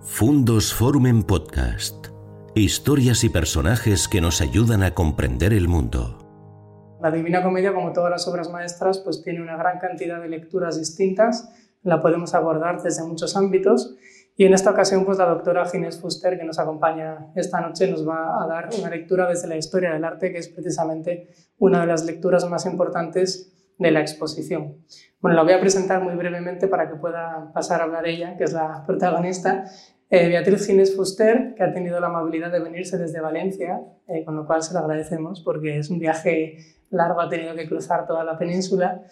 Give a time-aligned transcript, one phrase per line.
[0.00, 2.06] Fundos Forum en Podcast.
[2.54, 6.96] Historias y personajes que nos ayudan a comprender el mundo.
[7.02, 10.78] La Divina Comedia, como todas las obras maestras, pues tiene una gran cantidad de lecturas
[10.78, 11.52] distintas.
[11.82, 13.96] La podemos abordar desde muchos ámbitos.
[14.36, 18.08] Y en esta ocasión, pues la doctora Ginés Fuster, que nos acompaña esta noche, nos
[18.08, 21.28] va a dar una lectura desde la historia del arte, que es precisamente
[21.58, 24.76] una de las lecturas más importantes de la exposición.
[25.20, 28.44] Bueno, la voy a presentar muy brevemente para que pueda pasar a hablar ella, que
[28.44, 29.64] es la protagonista.
[30.10, 34.36] Eh, Beatriz Ginés Fuster, que ha tenido la amabilidad de venirse desde Valencia, eh, con
[34.36, 36.58] lo cual se lo agradecemos porque es un viaje
[36.90, 39.02] largo, ha tenido que cruzar toda la península.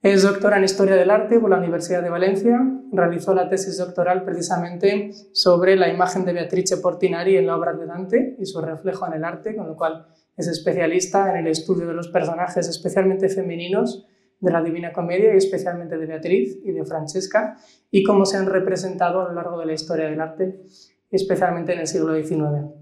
[0.00, 2.60] Es doctora en Historia del Arte por la Universidad de Valencia.
[2.92, 7.84] Realizó la tesis doctoral precisamente sobre la imagen de Beatrice Portinari en la obra de
[7.84, 10.06] Dante y su reflejo en el arte, con lo cual
[10.38, 14.06] es especialista en el estudio de los personajes, especialmente femeninos,
[14.40, 17.56] de la Divina Comedia y especialmente de Beatriz y de Francesca,
[17.90, 20.62] y cómo se han representado a lo largo de la historia del arte,
[21.10, 22.72] especialmente en el siglo XIX.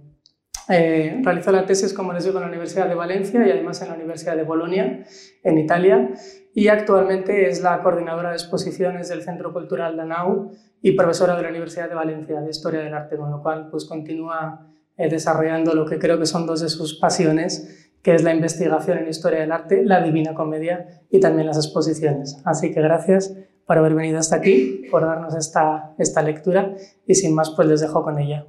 [0.69, 3.89] Eh, realizó la tesis, como les digo, en la Universidad de Valencia y además en
[3.89, 5.05] la Universidad de Bolonia,
[5.43, 6.11] en Italia,
[6.53, 10.51] y actualmente es la coordinadora de exposiciones del Centro Cultural Danau
[10.83, 13.85] y profesora de la Universidad de Valencia de Historia del Arte, con lo cual pues,
[13.85, 14.67] continúa
[14.99, 18.99] eh, desarrollando lo que creo que son dos de sus pasiones, que es la investigación
[18.99, 22.41] en historia del arte, la Divina Comedia y también las exposiciones.
[22.45, 23.35] Así que gracias
[23.67, 26.75] por haber venido hasta aquí, por darnos esta, esta lectura
[27.07, 28.47] y sin más pues les dejo con ella.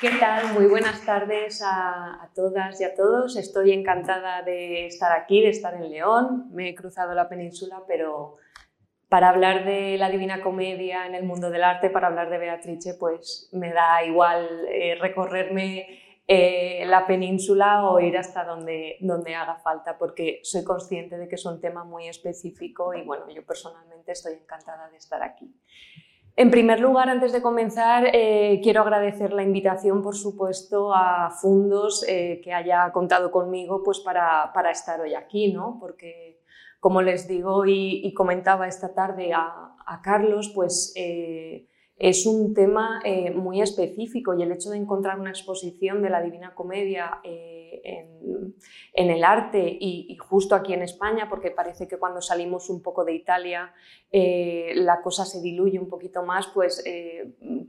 [0.00, 0.52] ¿Qué tal?
[0.52, 3.36] Muy buenas tardes a, a, todas y a todos.
[3.36, 6.48] Estoy encantada de estar aquí, de estar en León.
[6.52, 8.36] Me he cruzado la península, pero
[9.14, 12.94] para hablar de la Divina Comedia en el mundo del arte, para hablar de Beatrice,
[12.94, 15.86] pues me da igual eh, recorrerme
[16.26, 21.36] eh, la península o ir hasta donde, donde haga falta, porque soy consciente de que
[21.36, 25.48] es un tema muy específico y bueno, yo personalmente estoy encantada de estar aquí.
[26.34, 32.04] En primer lugar, antes de comenzar, eh, quiero agradecer la invitación, por supuesto, a Fundos
[32.04, 35.78] que haya contado conmigo pues, para, para estar hoy aquí, ¿no?
[35.78, 36.33] porque
[36.84, 43.30] como les digo y, comentaba esta tarde a, Carlos, pues eh, es un tema eh,
[43.30, 47.80] muy específico y el hecho de encontrar una exposición de la Divina Comedia eh,
[48.92, 53.02] en, el arte y, justo aquí en España, porque parece que cuando salimos un poco
[53.02, 53.72] de Italia
[54.12, 56.84] la cosa se diluye un poquito más, pues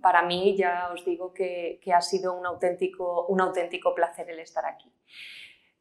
[0.01, 4.39] para mí ya os digo que, que ha sido un auténtico, un auténtico placer el
[4.39, 4.91] estar aquí.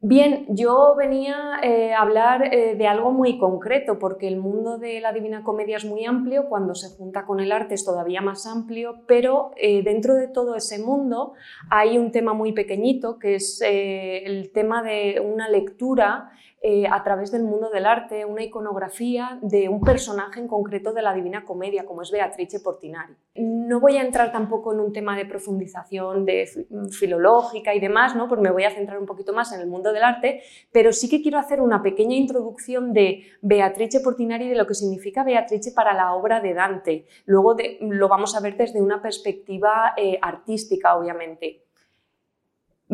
[0.06, 5.00] Bien, yo venía eh, a hablar eh, de algo muy concreto, porque el mundo de
[5.00, 8.46] la Divina Comedia es muy amplio, cuando se junta con el arte es todavía más
[8.46, 11.32] amplio, pero eh, dentro de todo ese mundo
[11.70, 16.32] hay un tema muy pequeñito, que es el tema de una lectura
[16.66, 21.02] eh, a través del mundo del arte una iconografía de un personaje en concreto de
[21.02, 23.12] la Divina Comedia, como es Beatrice Portinari.
[23.34, 26.48] No voy a entrar tampoco en un tema de profundización de
[26.90, 28.28] filológica y demás, ¿no?
[28.28, 30.40] me voy a centrar un poquito más en el mundo del arte,
[30.72, 35.22] pero sí que quiero hacer una pequeña introducción de Beatrice Portinari de lo que significa
[35.22, 37.04] Beatrice para la obra de Dante.
[37.26, 41.63] Luego lo vamos a ver desde una perspectiva eh, artística, obviamente.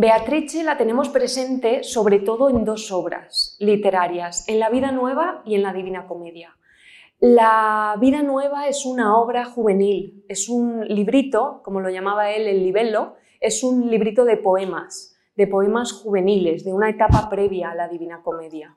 [0.01, 5.57] Beatrice la tenemos presente sobre todo en dos obras literarias, en La Vida Nueva y
[5.57, 6.57] en La Divina Comedia.
[7.19, 12.65] La Vida Nueva es una obra juvenil, es un librito, como lo llamaba él el
[12.65, 17.87] libello, es un librito de poemas, de poemas juveniles, de una etapa previa a la
[17.87, 18.75] Divina Comedia.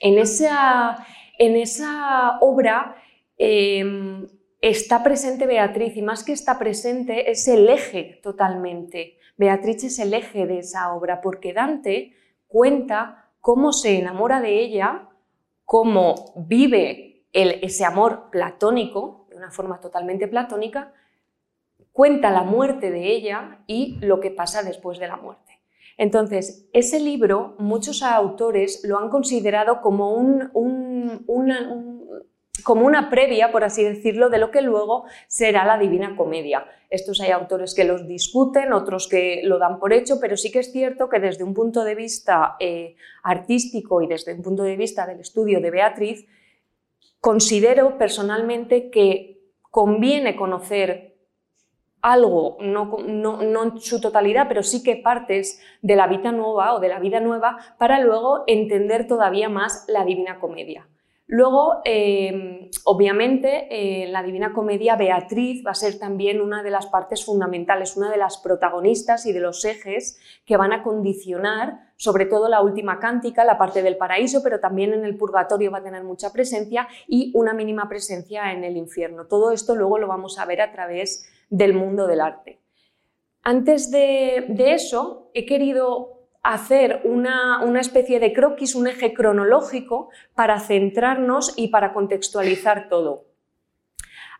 [0.00, 1.06] En esa,
[1.38, 2.96] en esa obra
[3.36, 4.26] em,
[4.62, 10.12] está presente Beatriz y más que está presente es el eje totalmente Beatriz es el
[10.12, 12.12] eje de esa obra porque Dante
[12.46, 15.08] cuenta cómo se enamora de ella,
[15.64, 20.92] cómo vive ese amor platónico, de una forma totalmente platónica,
[21.90, 25.58] cuenta la muerte de ella y lo que pasa después de la muerte.
[25.96, 31.99] Entonces, ese libro muchos autores lo han considerado como un, un,
[32.62, 36.66] como una previa, por así decirlo, de lo que luego será la Divina Comedia.
[36.88, 40.58] Estos hay autores que los discuten, otros que lo dan por hecho, pero sí que
[40.58, 44.76] es cierto que desde un punto de vista eh, artístico y desde un punto de
[44.76, 46.26] vista del estudio de Beatriz,
[47.20, 49.40] considero personalmente que
[49.70, 51.10] conviene conocer
[52.02, 56.88] algo, no, no, su totalidad, pero sí que partes de la vida nueva o de
[56.88, 60.88] la vida nueva para luego entender todavía más la Divina Comedia.
[61.32, 66.70] Luego, eh, obviamente, en eh, la Divina Comedia, Beatriz va a ser también una de
[66.70, 71.92] las partes fundamentales, una de las protagonistas y de los ejes que van a condicionar,
[71.94, 75.78] sobre todo la última cántica, la parte del paraíso, pero también en el purgatorio va
[75.78, 79.28] a tener mucha presencia y una mínima presencia en el infierno.
[79.28, 82.58] Todo esto luego lo vamos a ver a través del mundo del arte.
[83.44, 91.54] Antes de eso, he querido hacer una, especie de croquis, un eje cronológico para centrarnos
[91.56, 93.26] y para contextualizar todo.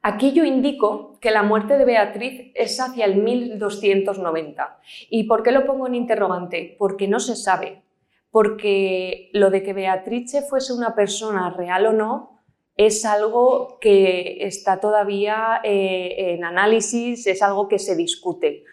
[0.02, 4.80] Aquí yo indico que la muerte de Beatriz es hacia el 1290.
[5.10, 6.74] ¿Y por qué lo pongo en interrogante?
[6.78, 7.82] Porque no se sabe.
[8.30, 12.40] Porque lo de que Beatrice fuese una persona real o no
[12.76, 18.64] es algo que está todavía eh, en análisis, es algo que se discute.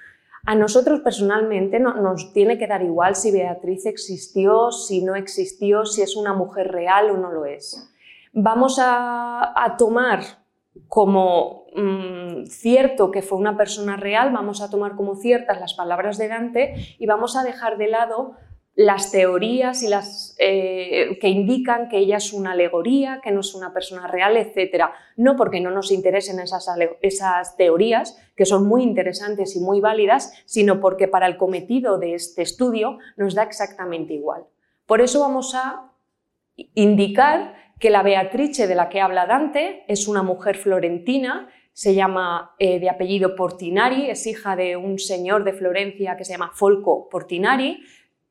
[0.50, 6.02] A nosotros personalmente nos tiene que dar igual si Beatriz existió, si no existió, si
[6.02, 7.94] es una mujer real o no lo es.
[8.32, 10.22] Vamos a, tomar
[10.88, 16.18] como mm, cierto que fue una persona real, vamos a tomar como ciertas las palabras
[16.18, 18.36] de Dante y vamos a dejar de lado
[18.78, 23.56] las teorías y las, eh, que indican que ella es una alegoría, que no es
[23.56, 24.92] una persona real, etc.
[25.16, 26.70] No porque no nos interesen esas,
[27.02, 32.14] esas teorías, que son muy interesantes y muy válidas, sino porque para el cometido de
[32.14, 34.44] este estudio nos da exactamente igual.
[34.86, 35.92] Por eso vamos a
[36.76, 42.56] indicar que la Beatrice de la que habla Dante es una mujer florentina, se llama
[42.60, 47.10] eh, de apellido Portinari, es hija de un señor de Florencia que se llama Folco
[47.10, 47.84] Portinari,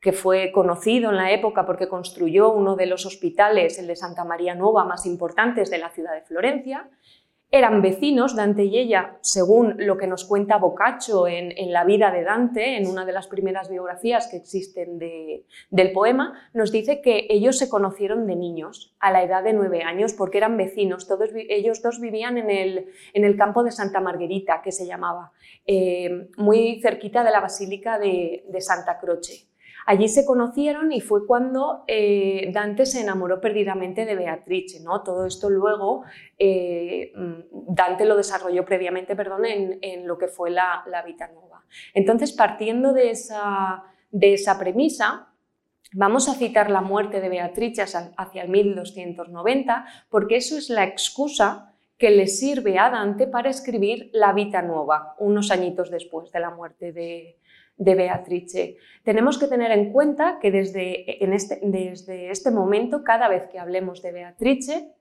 [0.06, 4.24] que fue conocido en la época porque construyó uno de los hospitales, el de Santa
[4.24, 6.88] María Nueva, más importantes de la ciudad de Florencia.
[7.50, 12.22] Eran vecinos, Dante y ella, según lo que nos cuenta Boccaccio en, la vida de
[12.22, 17.58] Dante, en una de las primeras biografías que existen del poema, nos dice que ellos
[17.58, 21.08] se conocieron de niños, a la edad de nueve años, porque eran vecinos.
[21.08, 25.32] Todos, ellos dos vivían en el, en el, campo de Santa Margarita, que se llamaba,
[25.66, 29.48] eh, muy cerquita de la Basílica de Santa Croce.
[29.88, 34.82] Allí se conocieron y fue cuando eh, Dante se enamoró perdidamente de Beatrice.
[34.82, 35.04] ¿no?
[35.04, 36.02] Todo esto luego
[36.38, 41.64] eh, mm, Dante lo desarrolló previamente perdón, en, lo que fue la, Vita Nueva.
[41.94, 45.32] Entonces, partiendo de esa, de esa premisa,
[45.92, 47.80] Vamos a citar la muerte de Beatrice
[48.16, 54.10] hacia el 1290 porque eso es la excusa que le sirve a Dante para escribir
[54.12, 57.38] la Vita Nueva, unos añitos después de la muerte de,
[57.76, 58.76] de Beatrice.
[59.04, 64.02] Tenemos que tener en cuenta que desde, este, desde este momento, cada vez que hablemos
[64.02, 64.92] de Beatrice,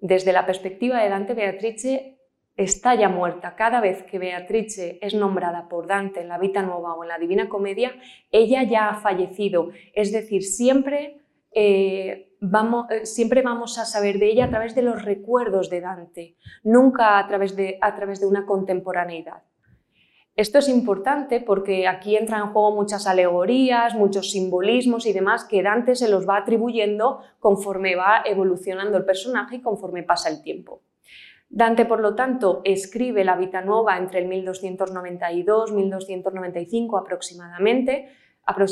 [0.00, 2.18] desde la perspectiva de Dante, Beatrice
[2.56, 3.54] está ya muerta.
[3.56, 7.18] Cada vez que Beatrice es nombrada por Dante en la Vita Nueva o en la
[7.18, 7.92] Divina Comedia,
[8.30, 9.70] ella ya ha fallecido.
[9.94, 11.20] Es decir, siempre,
[11.52, 15.80] eh, vamos, eh, siempre vamos a saber de ella a través de los recuerdos de
[15.80, 19.42] Dante, nunca a través de, a través de una contemporaneidad.
[20.38, 25.64] Esto es importante porque aquí entran en juego muchas alegorías, muchos simbolismos y demás que
[25.64, 30.82] Dante se los va atribuyendo conforme va evolucionando el personaje y conforme pasa el tiempo.
[31.48, 38.10] Dante, por lo tanto, escribe la Vita Nueva entre el 1292-1295 aproximadamente,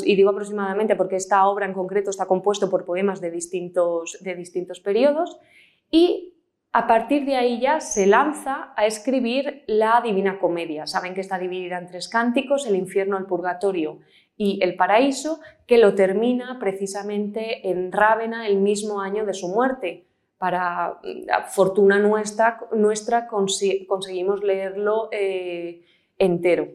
[0.05, 4.35] y digo aproximadamente porque esta obra en concreto está compuesto por poemas de distintos, de
[4.35, 5.37] distintos periodos,
[5.91, 6.36] y
[6.77, 10.85] a partir de ahí ya se lanza a escribir la Divina Comedia.
[10.85, 13.97] Saben que está dividida en tres cánticos, el infierno, el purgatorio
[14.37, 20.05] y el paraíso, que lo termina precisamente en Rávena el mismo año de su muerte.
[20.37, 20.99] Para
[21.47, 25.81] fortuna nuestra, nuestra conseguimos leerlo eh,
[26.19, 26.67] entero.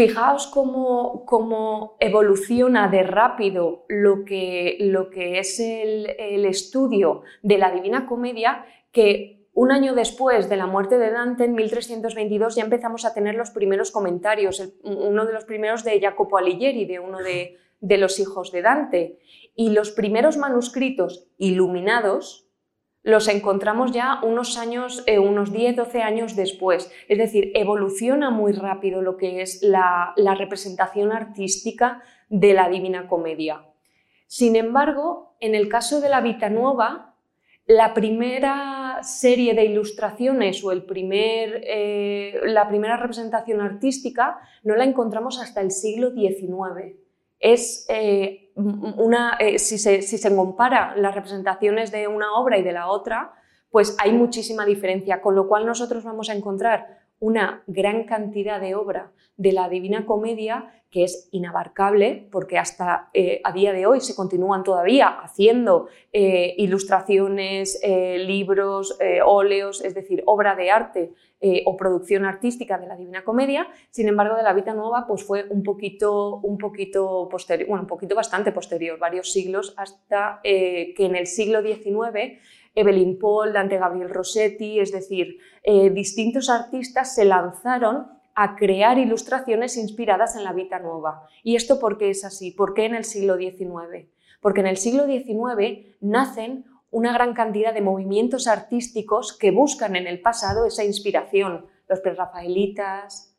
[0.00, 6.06] Fijaos cómo, evoluciona de rápido lo que, lo que es el,
[6.46, 11.52] estudio de la Divina Comedia, que un año después de la muerte de Dante, en
[11.54, 16.86] 1322, ya empezamos a tener los primeros comentarios, uno de los primeros de Jacopo Alighieri,
[16.86, 19.18] de uno de, de los hijos de Dante.
[19.54, 22.49] Y los primeros manuscritos iluminados
[23.02, 26.92] los encontramos ya unos años, eh, unos 10, 12 años después.
[27.08, 33.64] Es decir, evoluciona muy rápido lo que es la, representación artística de la Divina Comedia.
[34.26, 37.16] Sin embargo, en el caso de la Vita Nueva,
[37.66, 44.84] la primera serie de ilustraciones o el primer, eh, la primera representación artística no la
[44.84, 46.96] encontramos hasta el siglo XIX.
[47.40, 52.88] Es eh, una, eh, si, se, compara las representaciones de una obra y de la
[52.88, 53.32] otra,
[53.70, 58.74] pues hay muchísima diferencia, con lo cual nosotros vamos a encontrar una gran cantidad de
[58.74, 64.00] obra de la Divina Comedia que es inabarcable porque hasta eh, a día de hoy
[64.00, 71.12] se continúan todavía haciendo eh, ilustraciones, eh, libros, óleos, es decir, obra de arte
[71.64, 73.66] o producción artística de la Divina Comedia.
[73.88, 77.88] Sin embargo, de la Vita Nueva pues fue un poquito, un poquito posterior, bueno, un
[77.88, 82.38] poquito bastante posterior, varios siglos, hasta que en el siglo XIX
[82.74, 85.38] Evelyn Paul, Dante Gabriel Rossetti, es decir,
[85.92, 91.26] distintos artistas se lanzaron a crear ilustraciones inspiradas en la Vita Nueva.
[91.42, 92.52] ¿Y esto por qué es así?
[92.52, 94.08] ¿Por qué en el siglo XIX?
[94.40, 100.06] Porque en el siglo XIX nacen una gran cantidad de movimientos artísticos que buscan en
[100.06, 101.66] el pasado esa inspiración.
[101.88, 103.36] Los prerrafaelitas,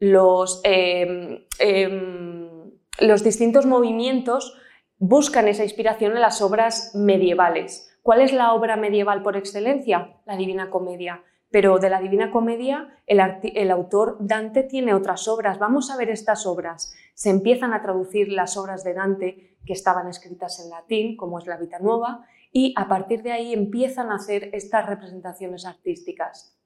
[0.00, 2.70] los, em, em,
[3.00, 4.56] los distintos movimientos
[4.98, 7.97] buscan esa inspiración en las obras medievales.
[8.08, 10.14] ¿Cuál es la obra medieval por excelencia?
[10.24, 11.22] La Divina Comedia.
[11.50, 15.58] Pero de la Divina Comedia, el, autor Dante tiene otras obras.
[15.58, 16.94] Vamos a ver estas obras.
[17.12, 21.46] Se empiezan a traducir las obras de Dante que estaban escritas en latín, como es
[21.46, 26.58] la Vita Nueva, y a partir de ahí empiezan a hacer estas representaciones artísticas.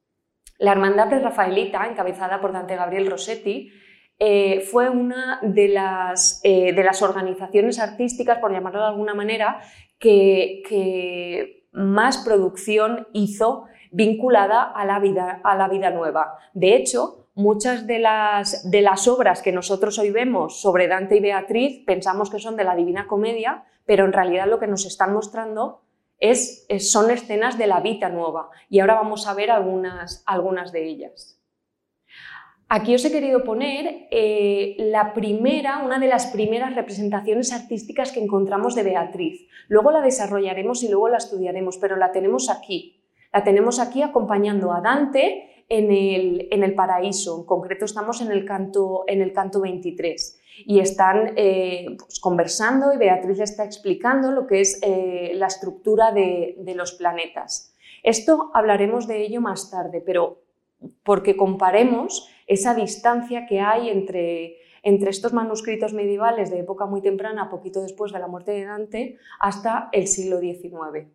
[0.59, 3.73] La Hermandad Rafaelita, encabezada por Dante Gabriel Rossetti,
[4.25, 5.65] eh, fue una de
[6.45, 9.61] eh, de las, organizaciones artísticas, por llamarlo de alguna manera,
[10.03, 16.37] que, más producción hizo vinculada a la vida, a la vida nueva.
[16.53, 21.21] De hecho, muchas de las, de las obras que nosotros hoy vemos sobre Dante y
[21.21, 25.15] Beatriz pensamos que son de la Divina Comedia, pero en realidad lo que nos están
[25.15, 25.81] mostrando
[26.19, 28.51] es, son escenas de la vida nueva.
[28.69, 31.42] Y ahora vamos a ver algunas, algunas de ellas.
[32.75, 38.21] Aquí os he querido poner eh, la primera, una de las primeras representaciones artísticas que
[38.21, 39.47] encontramos de Beatriz.
[39.69, 42.97] Luego la desarrollaremos y luego la estudiaremos, pero la tenemos aquí.
[43.31, 48.33] La tenemos aquí acompañando a Dante en el, en el paraíso, en concreto estamos en
[48.33, 54.33] el canto, en el canto 23 y están eh, pues, conversando y Beatriz está explicando
[54.33, 57.77] lo que es eh, la estructura de, los planetas.
[58.03, 60.39] Esto hablaremos de ello más tarde, pero
[61.05, 67.51] porque comparemos esa distancia que hay entre, entre estos manuscritos medievales de época muy temprana,
[67.51, 71.09] poquito después de la muerte de Dante, hasta el siglo XIX.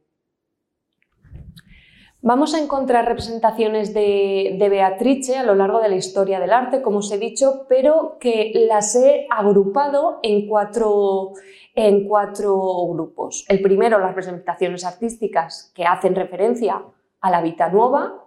[2.21, 6.97] Vamos a encontrar representaciones de, Beatrice a lo largo de la historia del arte, como
[6.97, 11.33] os he dicho, pero que las he agrupado en cuatro,
[11.75, 12.57] en cuatro
[12.89, 13.45] grupos.
[13.47, 16.81] El primero, las representaciones artísticas que hacen referencia
[17.21, 18.26] a la Vita Nueva,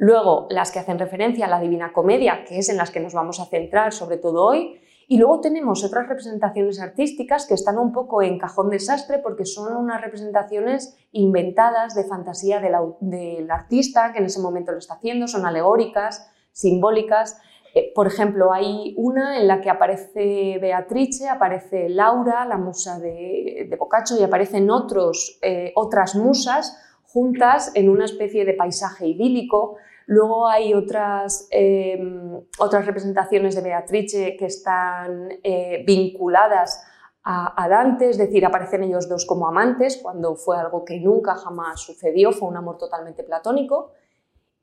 [0.00, 3.12] luego las que hacen referencia a la Divina Comedia, que es en las que nos
[3.12, 7.92] vamos a centrar sobre todo hoy, y luego tenemos otras representaciones artísticas que están un
[7.92, 14.24] poco en cajón desastre porque son unas representaciones inventadas de fantasía del, artista que en
[14.24, 17.38] ese momento lo está haciendo, son alegóricas, simbólicas.
[17.74, 23.68] Eh, por ejemplo, hay una en la que aparece Beatrice, aparece Laura, la musa de,
[23.78, 26.74] Boccaccio, y aparecen otros, eh, otras musas
[27.12, 29.76] juntas en una especie de paisaje idílico.
[30.06, 36.84] Luego hay otras, em, otras representaciones de Beatrice que están eh, vinculadas
[37.22, 41.80] a, Dante, es decir, aparecen ellos dos como amantes, cuando fue algo que nunca jamás
[41.80, 43.92] sucedió, fue un amor totalmente platónico.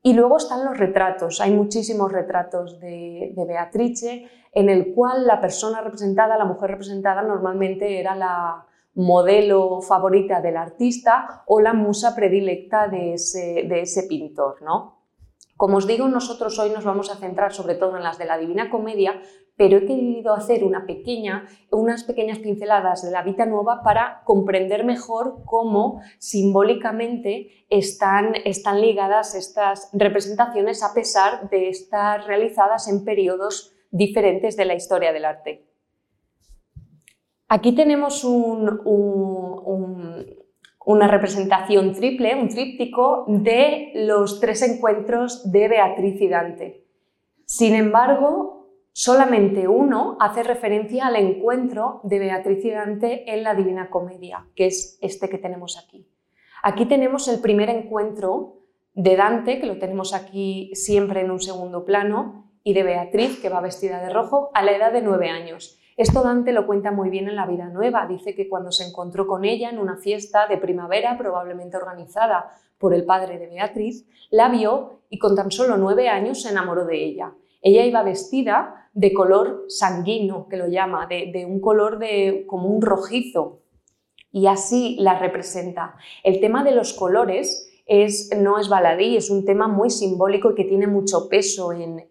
[0.02, 5.40] Y luego están los retratos, hay muchísimos retratos de, de Beatrice en el cual la
[5.40, 8.66] persona representada, la mujer representada, normalmente era la,
[8.98, 14.60] modelo favorita del artista o la musa predilecta de ese, de ese pintor.
[14.62, 14.98] ¿no?
[15.56, 18.38] Como os digo, nosotros hoy nos vamos a centrar sobre todo en las de la
[18.38, 19.22] Divina Comedia,
[19.56, 24.84] pero he querido hacer una pequeña, unas pequeñas pinceladas de la Vita Nueva para comprender
[24.84, 33.76] mejor cómo simbólicamente están, están ligadas estas representaciones a pesar de estar realizadas en periodos
[33.90, 35.67] diferentes de la historia del arte.
[37.50, 38.80] Aquí tenemos un,
[40.84, 46.84] una representación triple, un tríptico de los tres encuentros de Beatriz y Dante.
[47.46, 53.88] Sin embargo, solamente uno hace referencia al encuentro de Beatriz y Dante en la Divina
[53.88, 56.06] Comedia, que es este que tenemos aquí.
[56.62, 58.58] Aquí tenemos el primer encuentro
[58.92, 63.48] de Dante, que lo tenemos aquí siempre en un segundo plano, y de Beatriz, que
[63.48, 65.77] va vestida de rojo, a la edad de nueve años.
[65.98, 68.06] Esto Dante lo cuenta muy bien en La vida nueva.
[68.06, 72.94] Dice que cuando se encontró con ella en una fiesta de primavera, probablemente organizada por
[72.94, 77.04] el padre de Beatriz, la vio y con tan solo nueve años se enamoró de
[77.04, 77.34] ella.
[77.60, 82.80] Ella iba vestida de color sanguíneo, que lo llama, de, un color de, como un
[82.80, 83.62] rojizo,
[84.30, 85.96] y así la representa.
[86.22, 90.54] El tema de los colores es, no es baladí, es un tema muy simbólico y
[90.54, 92.06] que tiene mucho peso en,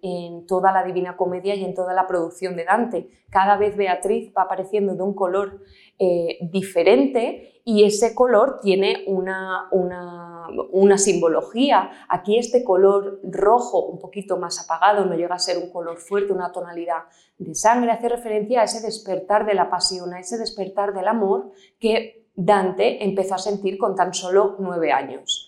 [0.47, 3.09] toda la Divina Comedia y en toda la producción de Dante.
[3.29, 5.61] Cada vez Beatriz va apareciendo de un color
[5.99, 11.91] eh, diferente y ese color tiene una, una, simbología.
[12.09, 16.33] Aquí este color rojo, un poquito más apagado, no llega a ser un color fuerte,
[16.33, 17.03] una tonalidad
[17.37, 21.51] de sangre, hace referencia a ese despertar de la pasión, a ese despertar del amor
[21.79, 25.46] que Dante empezó a sentir con tan solo nueve años.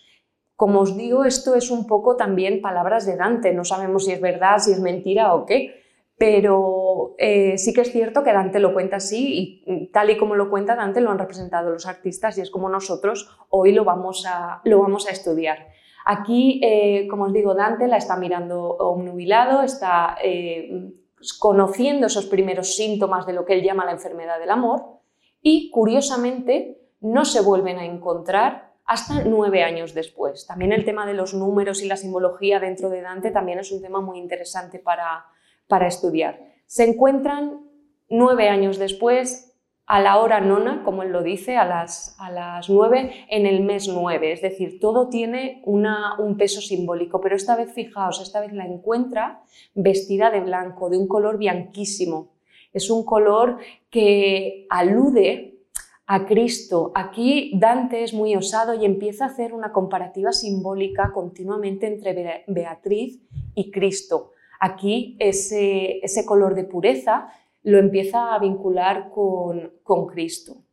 [0.59, 4.19] Como os digo, esto es un poco también palabras de Dante, no sabemos si es
[4.19, 5.81] verdad, si es mentira o qué,
[6.17, 10.35] pero eh, sí que es cierto que Dante lo cuenta así y tal y como
[10.35, 14.25] lo cuenta Dante lo han representado los artistas y es como nosotros hoy lo vamos
[14.27, 15.69] a, lo vamos a estudiar.
[16.05, 20.91] Aquí, eh, como os digo, Dante la está mirando obnubilado, está eh,
[21.39, 24.83] conociendo esos primeros síntomas de lo que él llama la enfermedad del amor
[25.41, 30.47] y, curiosamente, no se vuelven a encontrar hasta nueve años después.
[30.47, 33.83] También el tema de los números y la simbología dentro de Dante también es un
[33.83, 35.25] tema muy interesante para,
[35.67, 36.39] para estudiar.
[36.65, 37.69] Se encuentran
[38.09, 39.55] nueve años después,
[39.85, 43.61] a la hora nona, como él lo dice, a las, a las nueve, en el
[43.61, 44.31] mes nueve.
[44.31, 49.43] Es decir, todo tiene un peso simbólico, pero esta vez, fijaos, esta vez la encuentra
[49.75, 52.31] vestida de blanco, de un color bianquísimo.
[52.73, 53.59] Es un color
[53.91, 55.58] que alude
[56.11, 56.91] a Cristo.
[56.95, 63.21] Aquí Dante es muy osado y empieza a hacer una comparativa simbólica continuamente entre Beatriz
[63.53, 64.31] y Cristo.
[64.59, 67.29] Aquí ese, ese color de pureza
[67.61, 70.63] lo empieza a vincular con, con Cristo.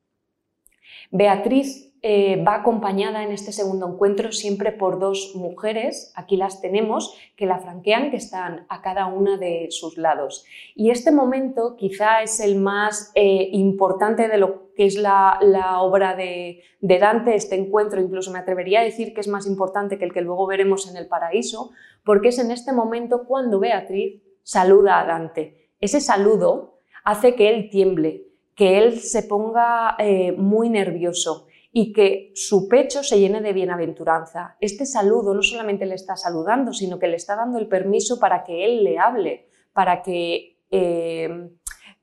[1.10, 7.16] Beatriz eh, va acompañada en este segundo encuentro siempre por dos mujeres, aquí las tenemos,
[7.36, 10.44] que la franquean, que están a cada una de sus lados.
[10.74, 15.40] Y este momento quizá es el más eh, importante de lo que es la,
[15.80, 19.98] obra de, de, Dante, este encuentro, incluso me atrevería a decir que es más importante
[19.98, 21.70] que el que luego veremos en el paraíso,
[22.04, 25.70] porque es en este momento cuando Beatriz saluda a Dante.
[25.80, 28.25] Ese saludo hace que él tiemble,
[28.56, 34.56] que él se ponga eh, muy nervioso y que su pecho se llene de bienaventuranza.
[34.60, 38.44] Este saludo no solamente le está saludando, sino que le está dando el permiso para
[38.44, 41.50] que él le hable, para que eh,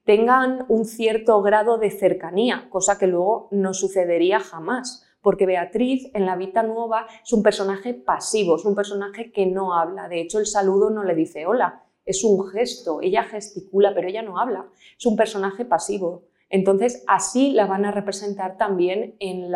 [0.06, 6.28] tengan un cierto grado de cercanía, cosa que luego no sucedería jamás, porque Beatriz en
[6.28, 10.08] la Vita Nueva es un personaje pasivo, es un personaje que no habla.
[10.08, 14.22] De hecho, el saludo no le dice hola, es un gesto, ella gesticula, pero ella
[14.22, 16.26] no habla, es un personaje pasivo.
[16.54, 19.50] Entonces, así la van a representar también en,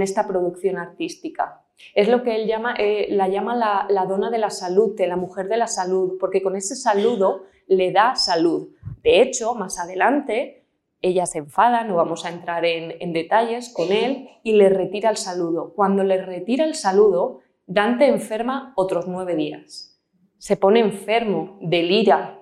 [0.00, 1.66] esta producción artística.
[1.94, 5.48] Es lo que él llama, eh, la llama la, dona de la salud, la mujer
[5.48, 8.70] de la salud, porque con ese saludo le da salud.
[9.02, 10.64] De hecho, más adelante,
[11.02, 15.10] ella se enfada, no vamos a entrar en, en detalles con él, y le retira
[15.10, 15.74] el saludo.
[15.76, 20.00] Cuando le retira el saludo, Dante enferma otros nueve días.
[20.38, 22.35] Se pone enfermo, delira,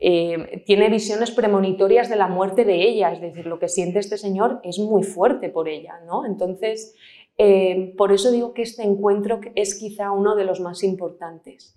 [0.00, 4.16] eh, tiene visiones premonitorias de la muerte de ella, es decir, lo que siente este
[4.16, 6.24] señor es muy fuerte por ella, ¿no?
[6.24, 6.94] Entonces,
[7.36, 11.76] eh, por eso digo que este encuentro es quizá uno de los más importantes.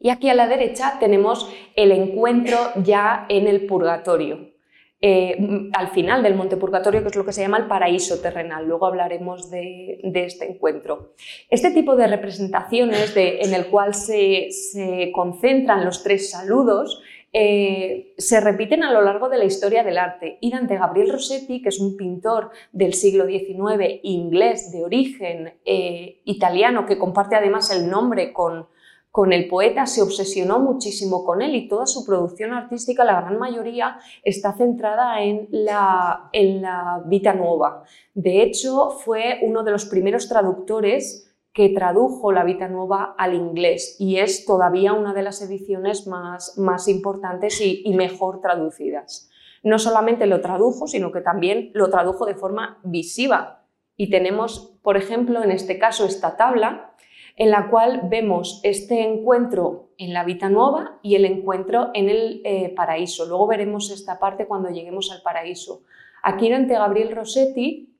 [0.00, 4.54] Y aquí a la derecha tenemos el encuentro ya en el purgatorio.
[5.00, 8.66] Eh, al final del Monte Purgatorio, que es lo que se llama el paraíso terrenal.
[8.66, 11.14] Luego hablaremos de, este encuentro.
[11.50, 18.40] Este tipo de representaciones en el cual se, se concentran los tres saludos eh, se
[18.40, 20.38] repiten a lo largo de la historia del arte.
[20.40, 26.20] Y Dante Gabriel Rossetti, que es un pintor del siglo XIX, inglés de origen eh,
[26.24, 28.66] italiano, que comparte además el nombre con,
[29.10, 33.38] con el poeta, se obsesionó muchísimo con él y toda su producción artística, la gran
[33.38, 37.84] mayoría, está centrada en la, en la Vita Nuova.
[38.14, 41.27] De hecho, fue uno de los primeros traductores
[41.58, 46.56] que tradujo la Vita Nueva al inglés y es todavía una de las ediciones más,
[46.56, 49.28] más importantes y, mejor traducidas.
[49.64, 53.64] No solamente lo tradujo, sino que también lo tradujo de forma visiva.
[53.96, 56.94] Y tenemos, por ejemplo, en este caso, esta tabla
[57.34, 62.40] en la cual vemos este encuentro en la Vita Nueva y el encuentro en el
[62.44, 63.26] eh, paraíso.
[63.26, 65.82] Luego veremos esta parte cuando lleguemos al paraíso.
[66.22, 67.98] Aquí Dante Gabriel Rossetti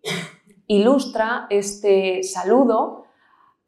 [0.68, 3.07] ilustra este saludo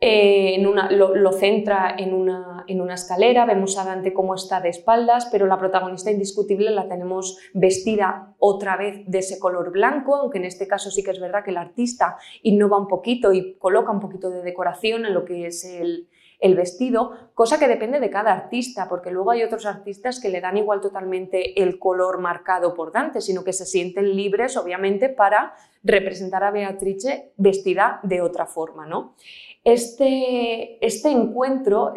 [0.02, 5.58] eh, lo, centra en una, escalera, vemos a Dante cómo está de espaldas, pero la
[5.58, 10.90] protagonista indiscutible la tenemos vestida otra vez de ese color blanco, aunque en este caso
[10.90, 14.42] sí que es verdad que el artista innova un poquito y coloca un poquito de
[14.42, 16.08] decoración en lo que es el,
[16.40, 20.40] el vestido, cosa que depende de cada artista, porque luego hay otros artistas que le
[20.40, 25.54] dan igual totalmente el color marcado por Dante, sino que se sienten libres, obviamente, para
[25.82, 28.86] representar a Beatrice vestida de otra forma.
[28.86, 29.14] ¿no?
[29.62, 31.92] Este, este encuentro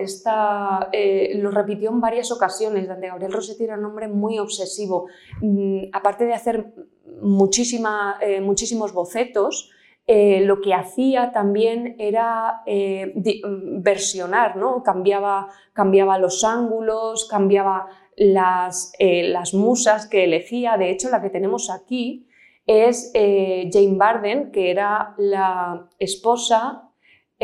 [0.91, 2.87] eh, lo repitió en varias ocasiones.
[2.87, 5.07] Dante Gabriel Rossetti era un hombre muy obsesivo.
[5.41, 6.73] Mm, aparte de hacer
[7.21, 9.71] muchísima, eh, muchísimos bocetos,
[10.05, 14.83] eh, lo que hacía también era versionar, ¿no?
[14.83, 20.75] cambiaba, cambiaba los ángulos, cambiaba las, las musas que elegía.
[20.75, 22.27] De hecho, la que tenemos aquí
[22.67, 26.89] es Jane Barden, que era la esposa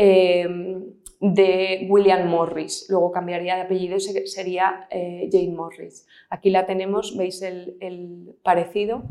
[0.02, 2.86] Em, de William Morris.
[2.88, 6.06] Luego cambiaría de apellido y sería eh, Jane Morris.
[6.30, 9.02] Aquí la tenemos, veis el, parecido.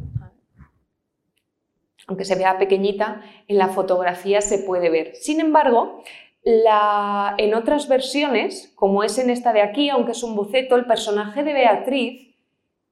[2.08, 5.15] Aunque se vea pequeñita, en la fotografía se puede ver.
[5.17, 6.02] Sin embargo,
[6.43, 11.43] en otras versiones, como es en esta de aquí, aunque es un boceto, el personaje
[11.43, 12.36] de Beatriz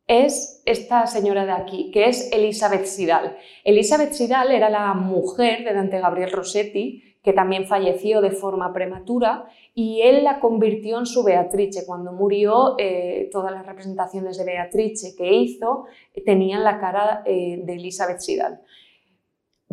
[0.06, 3.36] es esta señora de aquí, que es Elizabeth Sidal.
[3.64, 9.50] Elizabeth Sidal era la mujer de Dante Gabriel Rossetti, que también falleció de forma prematura,
[9.76, 11.86] y él la convirtió en su Beatrice.
[11.86, 15.88] Cuando murió, eh, todas las representaciones de Beatrice que hizo
[16.26, 18.62] tenían la cara eh, de Elizabeth Sidal.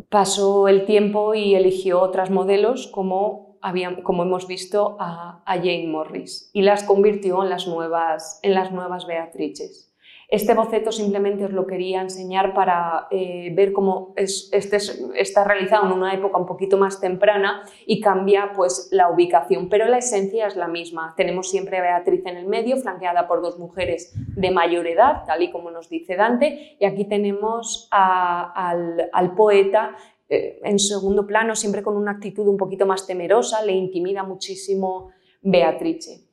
[0.09, 3.57] Pasó el tiempo y eligió otras modelos como,
[4.03, 8.73] como hemos visto a, a, Jane Morris y las convirtió en las nuevas, en las
[8.73, 9.94] nuevas Beatrices.
[10.29, 14.79] Este boceto simplemente os lo quería enseñar para eh, ver cómo este
[15.15, 19.87] está realizado en una época un poquito más temprana y cambia pues, la ubicación, pero
[19.87, 21.15] la esencia es la misma.
[21.17, 25.43] Tenemos siempre a Beatriz en el medio, flanqueada por dos mujeres de mayor edad, tal
[25.43, 29.97] y como nos dice Dante, y aquí tenemos al, poeta
[30.29, 35.11] eh, en segundo plano, siempre con una actitud un poquito más temerosa, le intimida muchísimo
[35.43, 36.24] Beatrice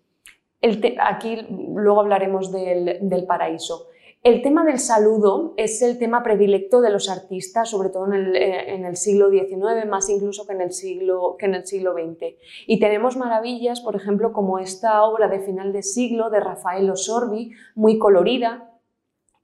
[1.00, 3.88] aquí luego hablaremos del, paraíso.
[4.24, 8.36] El tema del saludo es el tema predilecto de los artistas, sobre todo en el,
[8.36, 12.36] eh, siglo XIX, más incluso que en, el siglo, que en el siglo XX.
[12.68, 17.52] Y tenemos maravillas, por ejemplo, como esta obra de final de siglo de Rafael Osorbi,
[17.74, 18.68] muy colorida,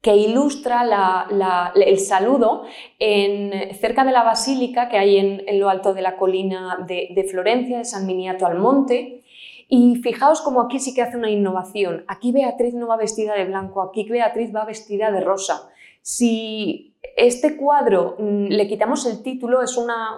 [0.02, 1.28] que ilustra
[1.76, 2.64] el saludo
[3.00, 7.24] en, cerca de la basílica que hay en, lo alto de la colina de, de
[7.24, 9.24] Florencia, de San Miniato al Monte,
[9.68, 12.06] y fijaos como aquí sí que hace una innovación.
[12.08, 15.70] Aquí Beatriz no va vestida de blanco, aquí Beatriz va vestida de rosa.
[16.02, 20.16] Si este cuadro mm, le quitamos el título, es una,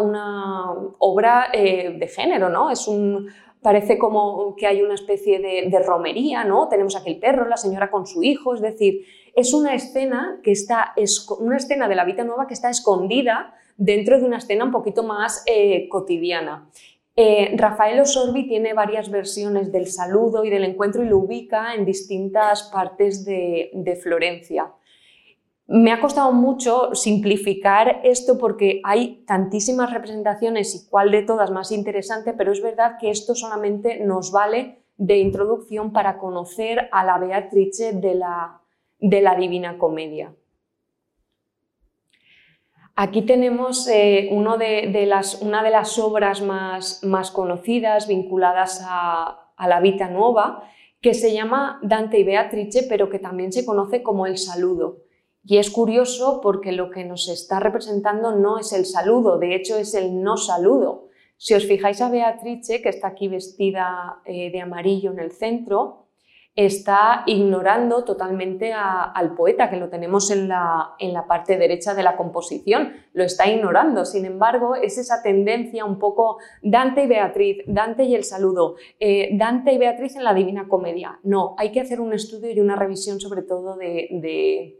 [0.99, 2.69] obra eh, de género, ¿no?
[3.61, 6.69] Parece como que hay una especie de, romería, ¿no?
[6.69, 9.01] Tenemos aquí el perro, la señora con su hijo, es decir,
[9.35, 10.93] es una escena que está,
[11.39, 15.03] una escena de la vida nueva que está escondida dentro de una escena un poquito
[15.03, 16.69] más eh, cotidiana.
[17.15, 21.85] Eh, Rafael Osorbi tiene varias versiones del saludo y del encuentro y lo ubica en
[21.85, 24.71] distintas partes de, Florencia.
[25.67, 31.71] Me ha costado mucho simplificar esto porque hay tantísimas representaciones y cuál de todas más
[31.71, 37.17] interesante, pero es verdad que esto solamente nos vale de introducción para conocer a la
[37.19, 38.15] Beatrice de
[39.21, 40.33] la Divina Comedia.
[43.01, 51.13] Aquí tenemos eh, una de las obras más, conocidas vinculadas a, la Vita Nueva, que
[51.13, 54.97] se llama Dante y Beatrice, pero que también se conoce como el saludo.
[55.45, 59.77] Y es curioso porque lo que nos está representando no es el saludo, de hecho
[59.77, 61.07] es el no saludo.
[61.37, 65.98] Si os fijáis a Beatrice, que está aquí vestida eh, de amarillo en el centro,
[66.65, 70.95] está ignorando totalmente al poeta, que lo tenemos en la,
[71.25, 74.03] parte derecha de la composición, lo está ignorando.
[74.03, 79.29] Sin embargo, es esa tendencia un poco Dante y Beatriz, Dante y el saludo, eh,
[79.37, 81.19] Dante y Beatriz en la Divina Comedia.
[81.23, 84.75] No, hay que hacer un estudio y una revisión sobre todo de,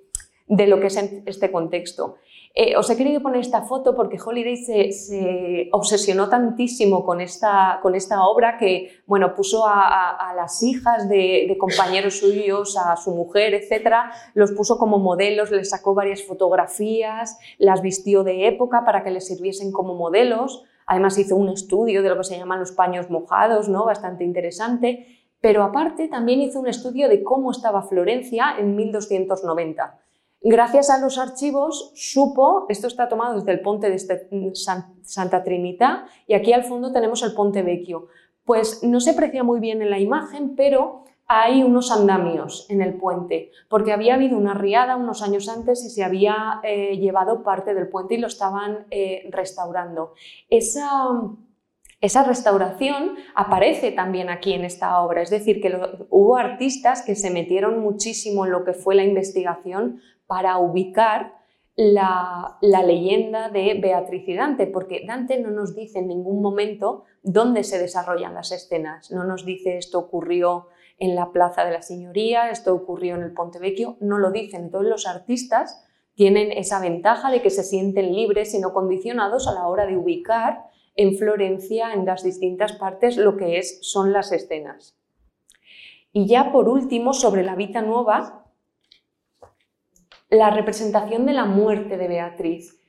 [0.47, 2.17] de lo que es este contexto.
[2.61, 7.79] Eh, os he querido poner esta foto porque Holiday se, obsesionó tantísimo con esta,
[8.27, 14.51] obra que bueno, puso a, las hijas de, compañeros suyos, a su mujer, etcétera, los
[14.51, 19.71] puso como modelos, les sacó varias fotografías, las vistió de época para que les sirviesen
[19.71, 20.65] como modelos.
[20.85, 23.85] Además hizo un estudio de lo que se llaman los paños mojados, ¿no?
[23.85, 25.07] bastante interesante.
[25.39, 29.97] Pero aparte también hizo un estudio de cómo estaba Florencia en 1290
[30.41, 34.55] Gracias a los archivos supo, esto está tomado desde el ponte de
[35.03, 38.07] Santa Trinidad y aquí al fondo tenemos el Ponte Vecchio.
[38.45, 42.95] Pues no se aprecia muy bien en la imagen, pero hay unos andamios en el
[42.95, 47.75] puente, porque había habido una riada unos años antes y se había eh, llevado parte
[47.75, 50.13] del puente y lo estaban eh, restaurando.
[50.49, 50.87] Esa,
[52.01, 55.69] Esa restauración aparece también aquí en esta obra, es decir, que
[56.09, 59.99] hubo artistas que se metieron muchísimo en lo que fue la investigación
[60.29, 61.33] para ubicar
[61.75, 67.63] la, leyenda de Beatriz y Dante, porque Dante no nos dice en ningún momento dónde
[67.63, 70.67] se desarrollan las escenas, no nos dice esto ocurrió
[70.99, 74.65] en la Plaza de la Señoría, esto ocurrió en el Ponte Vecchio, no lo dicen.
[74.65, 79.55] Entonces los artistas tienen esa ventaja de que se sienten libres y no condicionados a
[79.55, 80.65] la hora de ubicar
[80.95, 84.95] en Florencia, en las distintas partes, lo que es, son las escenas.
[86.13, 88.38] Y ya por último, sobre la Vita Nueva,
[90.29, 92.79] la representación de la muerte de Beatriz,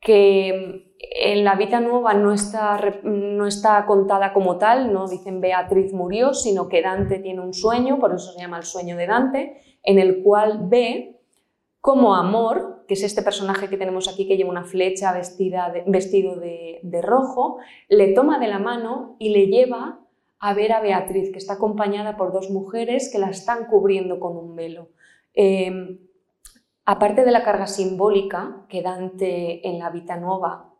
[0.00, 5.92] que en la Vita Nueva no está, no está contada como tal, no dicen Beatriz
[5.92, 9.62] murió, sino que Dante tiene un sueño, por eso se llama el sueño de Dante,
[9.82, 11.18] en el cual ve
[11.80, 16.36] como Amor, que es este personaje que tenemos aquí que lleva una flecha vestida vestido
[16.36, 20.00] de, rojo, le toma de la mano y le lleva
[20.40, 24.36] a ver a Beatriz, que está acompañada por dos mujeres que la están cubriendo con
[24.36, 24.88] un velo.
[25.34, 25.98] Em,
[26.88, 30.72] aparte de la carga simbólica que Dante en la Vita Nueva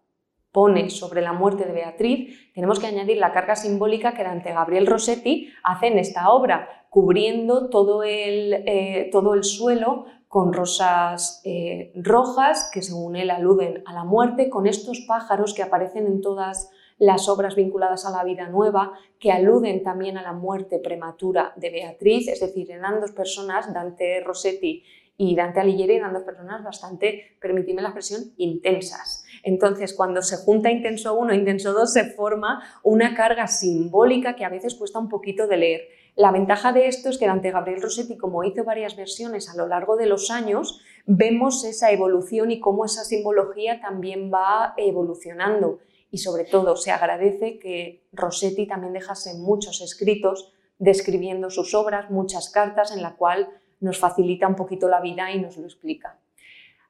[0.53, 4.87] pone sobre la muerte de Beatriz, tenemos que añadir la carga simbólica que Dante Gabriel
[4.87, 11.93] Rossetti hace en esta obra, cubriendo todo el, eh, todo el suelo con rosas eh,
[11.95, 16.71] rojas que según él aluden a la muerte, con estos pájaros que aparecen en todas
[16.97, 21.69] las obras vinculadas a la vida nueva, que aluden también a la muerte prematura de
[21.71, 24.83] Beatriz, es decir, eran dos personas, Dante Rossetti
[25.21, 29.25] y Dante Alighieri, eran dos personas bastante, permitidme la expresión, intensas.
[29.43, 34.45] Entonces, cuando se junta intenso 1 e intenso 2, se forma una carga simbólica que
[34.45, 35.81] a veces cuesta un poquito de leer.
[36.15, 39.67] La ventaja de esto es que Dante Gabriel Rossetti, como hizo varias versiones a lo
[39.67, 45.81] largo de los años, vemos esa evolución y cómo esa simbología también va evolucionando.
[46.13, 52.51] Y sobre todo se agradece que Rossetti también dejase muchos escritos describiendo sus obras, muchas
[52.51, 53.49] cartas en la cual
[53.81, 56.19] nos facilita un poquito la vida y nos lo explica.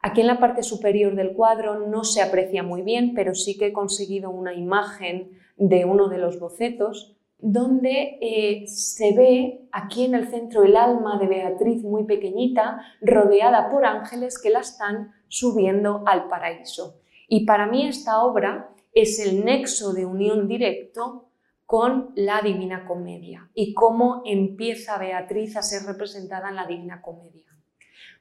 [0.01, 3.67] Aquí en la parte superior del cuadro no se aprecia muy bien, pero sí que
[3.67, 10.15] he conseguido una imagen de uno de los bocetos donde eh, se ve aquí en
[10.15, 16.03] el centro el alma de Beatriz muy pequeñita, rodeada por ángeles que la están subiendo
[16.07, 17.01] al paraíso.
[17.29, 21.28] Y para mí esta obra es el nexo de unión directo
[21.69, 27.45] con la Divina Comedia y cómo empieza Beatriz a ser representada en la Divina Comedia.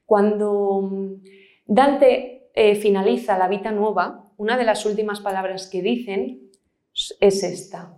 [0.06, 1.14] Cuando mm,
[1.66, 6.52] Dante eh, finaliza la Vita Nueva, una de las últimas palabras que dicen
[7.22, 7.98] es esta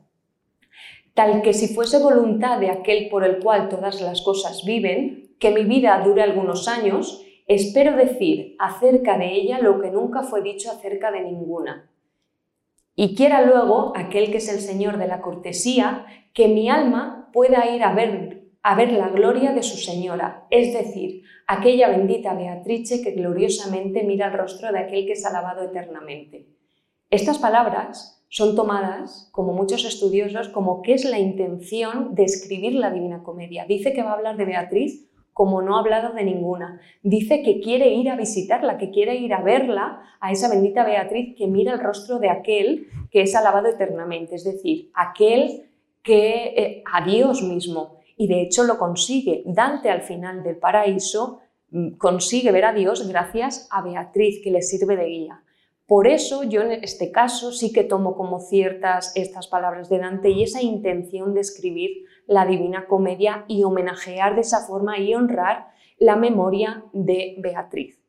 [1.16, 5.50] tal que si fuese voluntad de aquel por el cual todas las cosas viven, que
[5.50, 10.70] mi vida dure algunos años, espero decir acerca de ella lo que nunca fue dicho
[10.70, 11.89] acerca de ninguna.
[13.02, 17.74] Y quiera luego aquel que es el Señor de la cortesía, que mi alma pueda
[17.74, 23.02] ir a ver, a ver la gloria de su Señora, es decir, aquella bendita Beatrice
[23.02, 26.50] que gloriosamente mira el rostro de aquel que es alabado eternamente.
[27.10, 32.92] Estas palabras son tomadas, como muchos estudiosos, como qué es la intención de escribir la
[32.92, 33.64] Divina Comedia.
[33.66, 35.09] Dice que va a hablar de Beatriz
[35.40, 36.82] como no ha hablado de ninguna.
[37.02, 41.34] Dice que quiere ir a visitarla, que quiere ir a verla, a esa bendita Beatriz
[41.38, 45.70] que mira el rostro de aquel que es alabado eternamente, es decir, aquel
[46.04, 48.02] que eh, a Dios mismo.
[48.18, 49.44] Y de hecho lo consigue.
[49.46, 51.40] Dante al final del paraíso
[51.72, 55.44] mm, consigue ver a Dios gracias a Beatriz, que le sirve de guía.
[55.88, 60.32] Por eso yo en este caso sí que tomo como ciertas estas palabras de Dante
[60.32, 65.72] y esa intención de escribir la Divina Comedia y homenajear de esa forma y honrar
[65.98, 68.00] la memoria de Beatriz.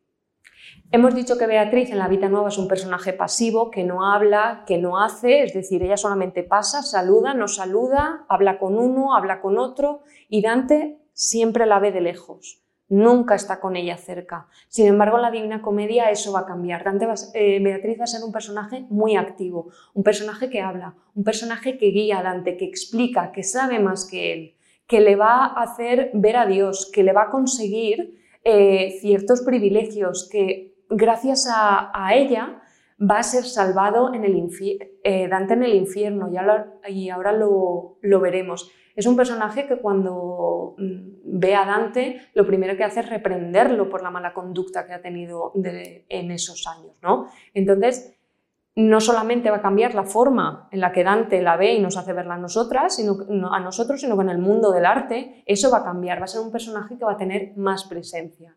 [0.93, 4.65] Hemos dicho que Beatriz en la Vida Nueva es un personaje pasivo, que no habla,
[4.67, 9.41] que no hace, es decir, ella solamente pasa, saluda, no saluda, habla con uno, habla
[9.41, 12.60] con otro y Dante siempre la ve de lejos
[12.91, 14.49] nunca está con ella cerca.
[14.69, 16.85] Sin embargo, en la Divina Comedia eso va a cambiar.
[16.85, 21.25] Dante eh, Beatriz va a ser un personaje muy activo, un personaje que habla, un
[21.25, 24.55] personaje que guía a Dante, que explica, que sabe más que él,
[24.87, 29.43] que le va a hacer ver a Dios, que le va a conseguir eh, ciertos
[29.43, 32.61] privilegios, que gracias a, ella
[33.01, 34.37] va a ser salvado en el
[35.05, 36.29] eh, Dante en el infierno,
[36.89, 38.73] y ahora lo, lo veremos.
[38.97, 43.89] Es un personaje que cuando mm, ve a Dante, lo primero que hace es reprenderlo
[43.89, 46.93] por la mala conducta que ha tenido en esos años.
[47.03, 47.29] ¿no?
[47.55, 48.15] Entonces,
[48.77, 51.97] no solamente va a cambiar la forma en la que Dante la ve y nos
[51.97, 53.17] hace verla a nosotras, sino,
[53.53, 56.29] a nosotros, sino que en el mundo del arte eso va a cambiar, va a
[56.29, 58.57] ser un personaje que va a tener más presencia.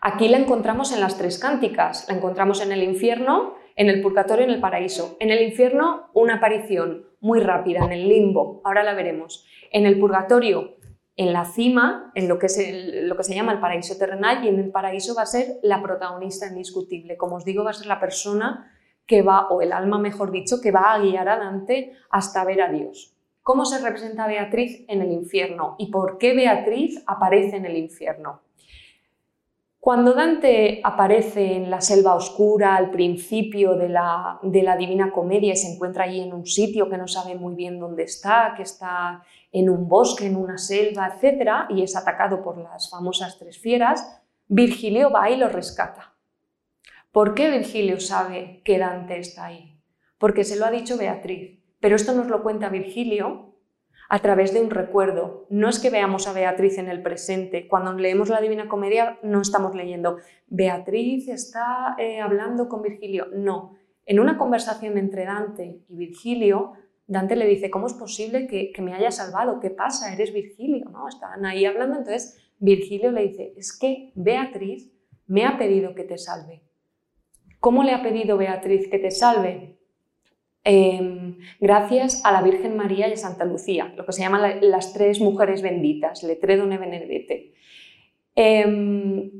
[0.00, 4.44] Aquí la encontramos en las tres cánticas, la encontramos en el infierno, En el purgatorio,
[4.44, 5.16] en el paraíso.
[5.20, 9.46] En el infierno, una aparición muy rápida, en el limbo, ahora la veremos.
[9.70, 10.74] En el purgatorio,
[11.14, 12.48] en la cima, en lo que,
[13.04, 15.80] lo que se llama el paraíso terrenal, y en el paraíso va a ser la
[15.80, 17.16] protagonista indiscutible.
[17.16, 18.68] Como os digo, va a ser la persona
[19.06, 22.62] que va, o el alma mejor dicho, que va a guiar a Dante hasta ver
[22.62, 23.14] a Dios.
[23.44, 28.40] ¿Cómo se representa Beatriz en el infierno y por qué Beatriz aparece en el infierno?
[29.80, 35.52] Cuando Dante aparece en la selva oscura al principio de la, de la, Divina Comedia
[35.52, 38.64] y se encuentra allí en un sitio que no sabe muy bien dónde está, que
[38.64, 43.58] está en un bosque, en una selva, etc., y es atacado por las famosas tres
[43.58, 46.14] fieras, Virgilio va y lo rescata.
[47.12, 49.80] ¿Por qué Virgilio sabe que Dante está ahí?
[50.18, 51.58] Porque se lo ha dicho Beatriz.
[51.80, 53.47] Pero esto nos lo cuenta Virgilio
[54.08, 55.46] a través de un recuerdo.
[55.50, 57.68] No es que veamos a Beatriz en el presente.
[57.68, 60.16] Cuando leemos la Divina Comedia no estamos leyendo
[60.46, 63.26] Beatriz está eh, hablando con Virgilio.
[63.34, 63.76] No.
[64.06, 66.72] En una conversación entre Dante y Virgilio,
[67.06, 69.60] Dante le dice, ¿cómo es posible que, me haya salvado?
[69.60, 70.12] ¿Qué pasa?
[70.12, 71.08] Eres Virgilio, ¿no?
[71.08, 71.98] Están ahí hablando.
[71.98, 74.90] Entonces Virgilio le dice, es que Beatriz
[75.26, 76.62] me ha pedido que te salve.
[77.60, 79.77] ¿Cómo le ha pedido Beatriz que te salve?
[80.70, 84.92] Em, gracias a la Virgen María y a Santa Lucía, lo que se llaman las
[84.92, 87.54] tres mujeres benditas, Letredo e Benedete.
[88.34, 89.30] Em,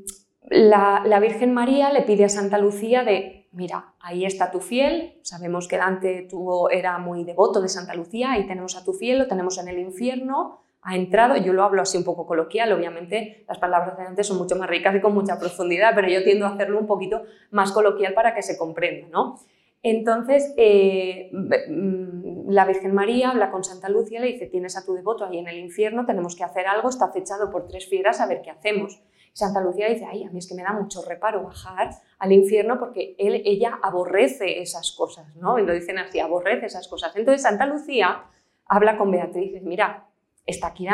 [0.48, 5.18] la, la, Virgen María le pide a Santa Lucía de, mira, ahí está tu fiel,
[5.20, 9.18] sabemos que Dante tuvo, era muy devoto de Santa Lucía, ahí tenemos a tu fiel,
[9.18, 13.44] lo tenemos en el infierno, ha entrado, yo lo hablo así un poco coloquial, obviamente
[13.46, 16.46] las palabras de Dante son mucho más ricas y con mucha profundidad, pero yo tiendo
[16.46, 19.36] a hacerlo un poquito más coloquial para que se comprenda, ¿no?
[19.82, 24.94] Entonces, eh, mm, la Virgen María habla con Santa Lucía, le dice, tienes a tu
[24.94, 28.26] devoto ahí en el infierno, tenemos que hacer algo, está fechado por tres fieras, a
[28.26, 29.00] ver qué hacemos.
[29.32, 32.78] Santa Lucía dice, ay, a mí es que me da mucho reparo bajar al infierno
[32.78, 35.58] porque él, ella aborrece esas cosas, ¿no?
[35.60, 37.14] Y lo dicen así, aborrece esas cosas.
[37.14, 38.24] Entonces Santa Lucía
[38.66, 40.08] habla con Beatriz, dice, mira,
[40.44, 40.88] está aquí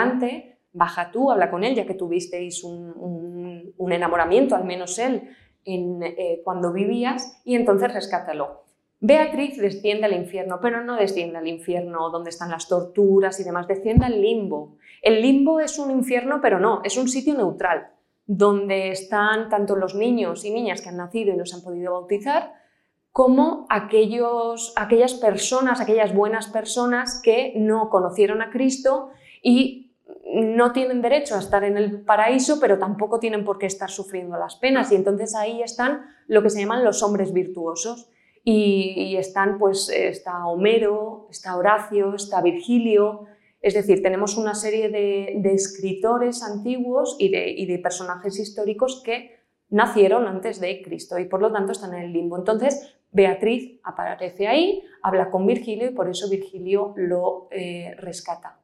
[0.73, 5.23] baja tú, habla con él, ya que tuvisteis un, enamoramiento, al menos él,
[5.65, 8.64] eh, cuando vivías, y entonces rescátalo.
[9.07, 13.69] Beatriz desciende al infierno, pero no desciende al infierno donde están las torturas y demás,
[13.69, 14.79] desciende al limbo.
[15.03, 17.89] El limbo es un infierno, pero no, es un sitio neutral,
[18.25, 21.93] donde están tanto los niños y niñas que han nacido y no se han podido
[21.93, 22.55] bautizar,
[23.13, 29.11] como aquellos, aquellas personas, aquellas buenas personas que no conocieron a Cristo
[29.43, 29.93] y
[30.35, 34.39] no tienen derecho a estar en el paraíso, pero tampoco tienen por qué estar sufriendo
[34.39, 34.91] las penas.
[34.93, 38.09] Y entonces ahí están lo que se llaman los hombres virtuosos
[38.45, 43.27] y, están, pues, está Homero, está Horacio, está Virgilio,
[43.65, 50.61] es decir, tenemos una serie de, escritores antiguos y de, personajes históricos que nacieron antes
[50.61, 52.37] de Cristo y por lo tanto están en el limbo.
[52.37, 58.59] Entonces, Beatriz aparece ahí, habla con Virgilio y por eso Virgilio lo eh, rescata.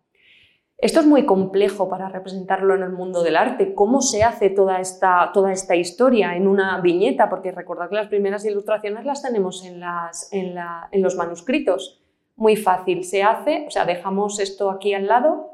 [0.81, 3.75] Esto es muy complejo para representarlo en el mundo del arte.
[3.75, 7.29] ¿Cómo se hace toda esta, toda esta historia en una viñeta?
[7.29, 12.01] Porque recordad que las primeras ilustraciones las tenemos en, los manuscritos.
[12.35, 15.51] Muy fácil se hace, o sea, dejamos esto aquí al lado,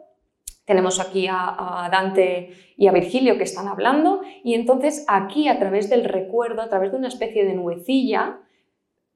[0.65, 5.59] tenemos aquí a, a, Dante y a Virgilio que están hablando y entonces aquí a
[5.59, 8.39] través del recuerdo, a través de una especie de nubecilla,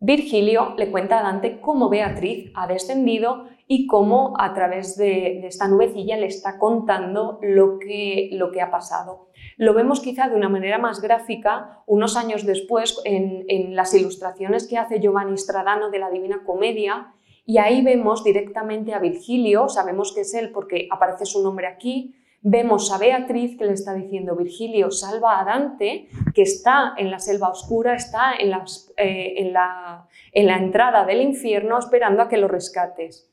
[0.02, 5.68] Virgilio le cuenta a Dante cómo Beatriz ha descendido y cómo a través de, esta
[5.68, 9.28] nubecilla le está contando lo que, lo que, ha pasado.
[9.58, 14.78] Lo vemos quizá de una manera más gráfica unos años después en, las ilustraciones que
[14.78, 17.12] hace Giovanni Stradano de la Divina Comedia
[17.44, 22.16] y ahí vemos directamente a Virgilio, sabemos que es él porque aparece su nombre aquí,
[22.42, 27.18] vemos a Beatriz que le está diciendo, Virgilio, salva a Dante, que está en la
[27.18, 28.52] selva oscura, está en,
[28.96, 33.30] eh, en, la, en la entrada del infierno esperando a que lo rescates.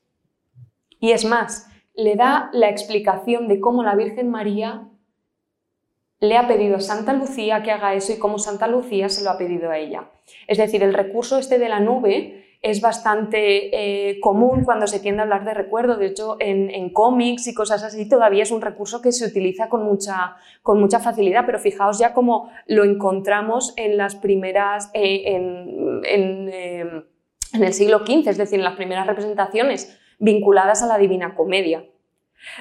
[1.00, 4.88] Y es más, le da la explicación de cómo la Virgen María
[6.20, 9.30] le ha pedido a Santa Lucía que haga eso y cómo Santa Lucía se lo
[9.30, 10.10] ha pedido a ella.
[10.48, 15.22] Es decir, el recurso este de la nube es bastante eh, común cuando se tiende
[15.22, 15.96] a hablar de recuerdo.
[15.96, 19.84] De hecho, en, cómics y cosas así todavía es un recurso que se utiliza con
[19.84, 26.50] mucha, con mucha facilidad, pero fijaos ya cómo lo encontramos en las primeras, eh, en,
[26.52, 27.04] eh,
[27.54, 31.84] en el siglo XV, es decir, en las primeras representaciones vinculadas a la Divina Comedia.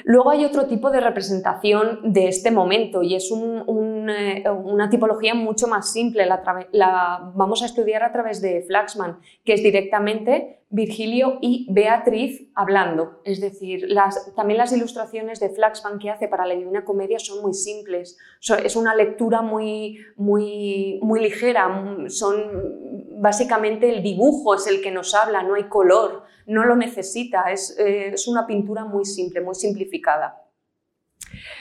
[0.05, 3.65] Luego hay otro tipo de representación de este momento y es un,
[4.09, 9.62] una tipología mucho más simple, la, vamos a estudiar a través de Flaxman, que es
[9.62, 13.21] directamente Virgilio y Beatriz hablando.
[13.25, 13.88] Es decir,
[14.35, 18.19] también las ilustraciones de Flaxman que hace para la Divina Comedia son muy simples,
[18.62, 21.68] es una lectura muy, muy, muy ligera,
[22.09, 27.51] son básicamente el dibujo es el que nos habla, no hay color, no lo necesita,
[27.51, 30.45] es, eh, es una pintura muy simple, muy simplificada.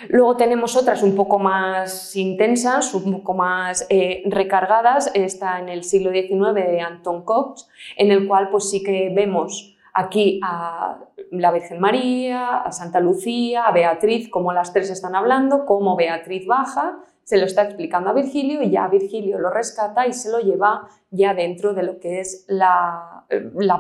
[0.10, 5.12] Luego tenemos otras un poco más intensas, un poco más eh, recargadas.
[5.14, 7.68] Está en el siglo XIX de Anton Cox,
[7.98, 11.00] en el cual pues sí que vemos aquí a
[11.32, 16.46] la Virgen María, a Santa Lucía, a Beatriz, como las tres están hablando, cómo Beatriz
[16.46, 20.40] baja, se lo está explicando a Virgilio y ya Virgilio lo rescata y se lo
[20.40, 23.26] lleva ya dentro de lo que es la,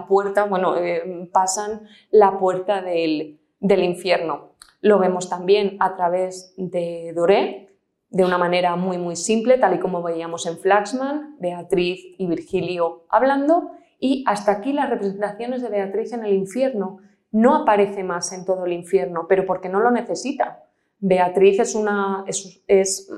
[0.07, 4.54] puerta, bueno, eh, pasan la puerta del infierno.
[4.85, 7.75] Lo vemos también a través de Doré,
[8.11, 13.07] de una manera muy muy simple, tal y como veíamos en Flaxman, Beatriz y Virgilio
[13.09, 16.99] hablando, y hasta aquí las representaciones de Beatriz en el infierno.
[17.31, 20.61] No aparece más en todo el infierno, pero porque no lo necesita.
[20.99, 23.11] Beatriz es, una, es,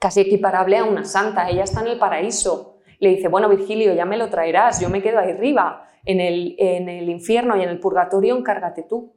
[0.00, 2.78] casi equiparable a una santa, ella está en el paraíso.
[2.98, 6.56] Le dice, bueno, Virgilio, ya me lo traerás, yo me quedo ahí arriba, en el,
[6.58, 9.14] en el infierno y en el purgatorio, encárgate tú.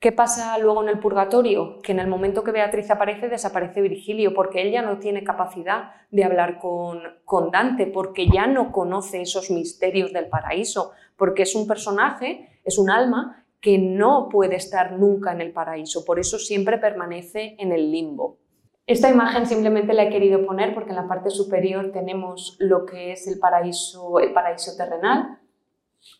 [0.00, 1.80] ¿Qué pasa luego en el purgatorio?
[1.82, 5.90] Que en el momento que Beatriz aparece, desaparece Virgilio, porque él ya no tiene capacidad
[6.12, 11.56] de hablar con, con, Dante, porque ya no conoce esos misterios del paraíso, porque es
[11.56, 16.38] un personaje, es un alma que no puede estar nunca en el paraíso, por eso
[16.38, 18.38] siempre permanece en el limbo.
[18.86, 23.12] Esta imagen simplemente la he querido poner porque en la parte superior tenemos lo que
[23.12, 25.40] es el paraíso, el paraíso terrenal,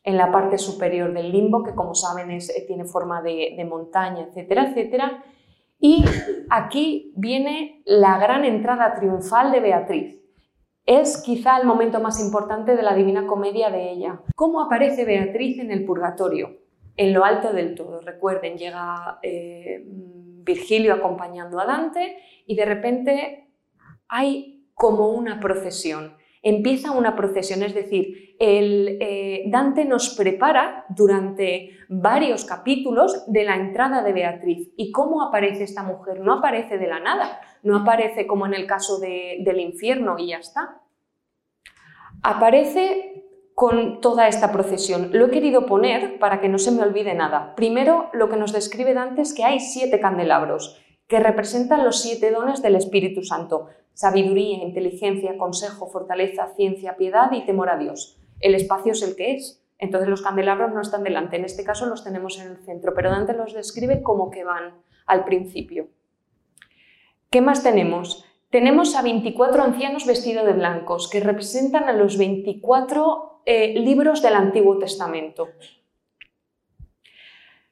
[0.02, 4.26] en la parte superior del limbo, que como saben es, eh, tiene forma de, montaña,
[4.28, 5.24] etcétera, etcétera.
[5.80, 6.04] Y
[6.50, 10.16] aquí viene la gran entrada triunfal de Beatriz.
[10.84, 14.20] Es quizá el momento más importante de la Divina Comedia de ella.
[14.34, 16.56] ¿Cómo aparece Beatriz en el purgatorio?
[16.96, 18.00] En lo alto del todo.
[18.00, 22.16] Recuerden, llega eh, Virgilio acompañando a Dante
[22.46, 23.48] y de repente
[24.08, 26.17] hay como una procesión
[26.48, 33.56] empieza una procesión, es decir, el, eh, Dante nos prepara durante varios capítulos de la
[33.56, 34.72] entrada de Beatriz.
[34.76, 36.20] ¿Y cómo aparece esta mujer?
[36.20, 40.38] No aparece de la nada, no aparece como en el caso del infierno y ya
[40.38, 40.80] está.
[42.22, 43.24] Aparece
[43.54, 45.10] con toda esta procesión.
[45.12, 47.56] Lo he querido poner para que no se me olvide nada.
[47.56, 52.30] Primero, lo que nos describe Dante es que hay siete candelabros que representan los siete
[52.30, 58.20] dones del Espíritu Santo, sabiduría, inteligencia, consejo, fortaleza, ciencia, piedad y temor a Dios.
[58.40, 61.86] El espacio es el que es, entonces los candelabros no están delante, en este caso
[61.86, 64.74] los tenemos en el centro, pero Dante los describe como que van
[65.06, 65.88] al principio.
[67.30, 68.24] ¿Qué más tenemos?
[68.50, 74.34] Tenemos a 24 ancianos vestidos de blancos, que representan a los 24 eh, libros del
[74.34, 75.48] Antiguo Testamento.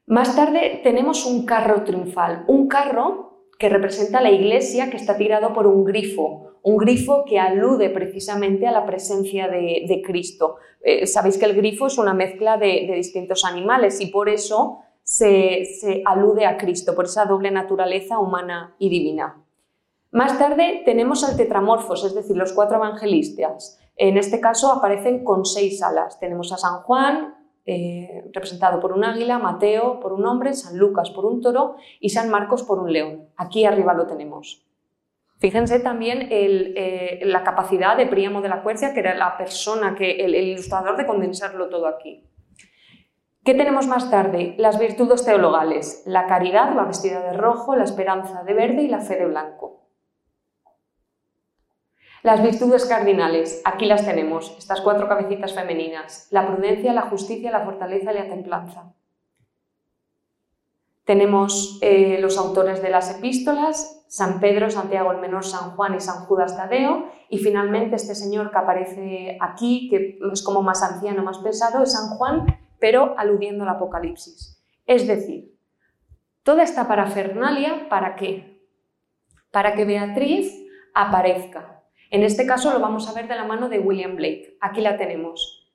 [0.07, 3.26] Más tarde tenemos un carro triunfal, un carro
[3.59, 8.67] que representa la iglesia que está tirado por un grifo, un grifo que alude precisamente
[8.67, 10.57] a la presencia de, Cristo.
[10.83, 15.65] Eh, sabéis que el grifo es una mezcla de, distintos animales y por eso se,
[15.65, 19.43] se alude a Cristo, por esa doble naturaleza humana y divina.
[20.11, 23.79] Más tarde tenemos al tetramorfos, es decir, los cuatro evangelistas.
[23.97, 26.19] En este caso aparecen con seis alas.
[26.19, 27.36] Tenemos a San Juan,
[27.67, 32.11] eh, representado por un águila, Mateo por un hombre, San Lucas por un toro y
[32.11, 33.29] San Marcos por un león.
[33.37, 34.65] Aquí arriba lo tenemos.
[35.39, 40.13] Fíjense también eh, la capacidad de Príamo de la Cuercia, que era la persona, que,
[40.13, 42.25] el, ilustrador de condensarlo todo aquí.
[43.45, 44.55] ¿Qué tenemos más tarde?
[44.59, 46.03] Las virtudes teologales.
[46.07, 49.76] La caridad la vestida de rojo, la esperanza de verde y la fe de blanco.
[52.23, 57.65] Las virtudes cardinales, aquí las tenemos, estas cuatro cabecitas femeninas, la prudencia, la justicia, la
[57.65, 58.93] fortaleza y la templanza.
[61.05, 66.01] Tenemos eh, los autores de las epístolas, San Pedro, Santiago el Menor, San Juan y
[66.01, 71.23] San Judas Tadeo, y finalmente este señor que aparece aquí, que es como más anciano,
[71.23, 74.61] más pesado, es San Juan, pero aludiendo al Apocalipsis.
[74.85, 75.57] Es decir,
[76.43, 78.65] toda esta parafernalia, ¿para qué?
[79.53, 80.53] Para que Beatriz
[80.93, 81.76] aparezca,
[82.11, 84.57] en este caso lo vamos a ver de la mano de William Blake.
[84.61, 85.67] Aquí la tenemos.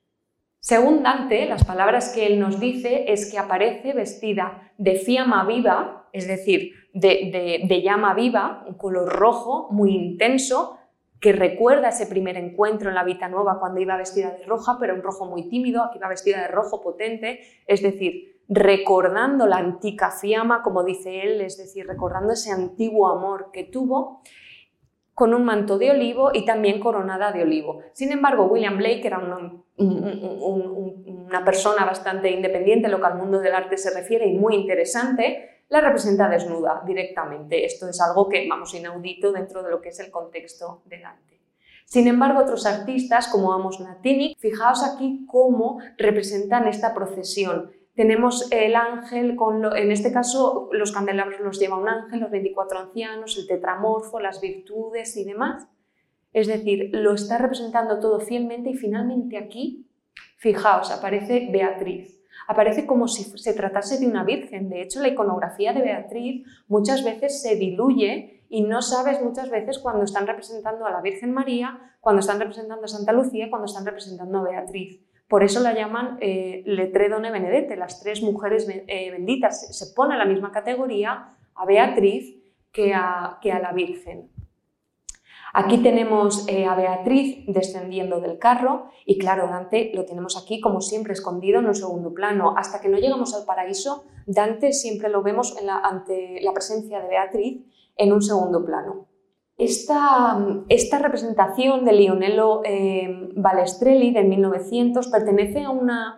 [0.60, 6.08] Según Dante, las palabras que él nos dice es que aparece vestida de fiamma viva,
[6.12, 10.78] es decir, de, llama viva, un color rojo muy intenso,
[11.20, 14.94] que recuerda ese primer encuentro en la Vita Nueva cuando iba vestida de roja, pero
[14.94, 20.10] un rojo muy tímido, aquí va vestida de rojo potente, es decir, recordando la antica
[20.10, 24.22] fiamma, como dice él, es decir, recordando ese antiguo amor que tuvo,
[25.14, 27.80] con un manto de olivo y también coronada de olivo.
[27.92, 29.62] Sin embargo, William Blake era una,
[31.44, 35.64] persona bastante independiente en lo que al mundo del arte se refiere y muy interesante,
[35.68, 37.64] la representa desnuda directamente.
[37.64, 41.40] Esto es algo que, vamos, inaudito dentro de lo que es el contexto del arte.
[41.84, 48.74] Sin embargo, otros artistas, como Amos Natini, fijaos aquí cómo representan esta procesión tenemos el
[48.74, 53.46] ángel, con en este caso los candelabros los lleva un ángel, los 24 ancianos, el
[53.46, 55.66] tetramorfo, las virtudes y demás.
[56.32, 59.86] Es decir, lo está representando todo fielmente y finalmente aquí,
[60.38, 62.22] fijaos, aparece Beatriz.
[62.48, 64.70] Aparece como si se tratase de una virgen.
[64.70, 69.78] De hecho, la iconografía de Beatriz muchas veces se diluye y no sabes muchas veces
[69.78, 73.86] cuando están representando a la Virgen María, cuando están representando a Santa Lucía, cuando están
[73.86, 75.00] representando a Beatriz.
[75.32, 79.74] Por eso la llaman eh, Benedette, las tres mujeres eh, benditas.
[79.74, 82.36] Se pone en la misma categoría a Beatriz
[82.70, 84.30] que a, que a la Virgen.
[85.54, 90.82] Aquí tenemos eh, a Beatriz descendiendo del carro y claro, Dante lo tenemos aquí como
[90.82, 92.52] siempre escondido en un segundo plano.
[92.58, 97.62] Hasta que no llegamos al paraíso, Dante siempre lo vemos ante la presencia de Beatriz
[97.96, 99.06] en un segundo plano.
[99.62, 106.16] Esta, representación de Lionello eh, Balestrelli de 1900 pertenece a una,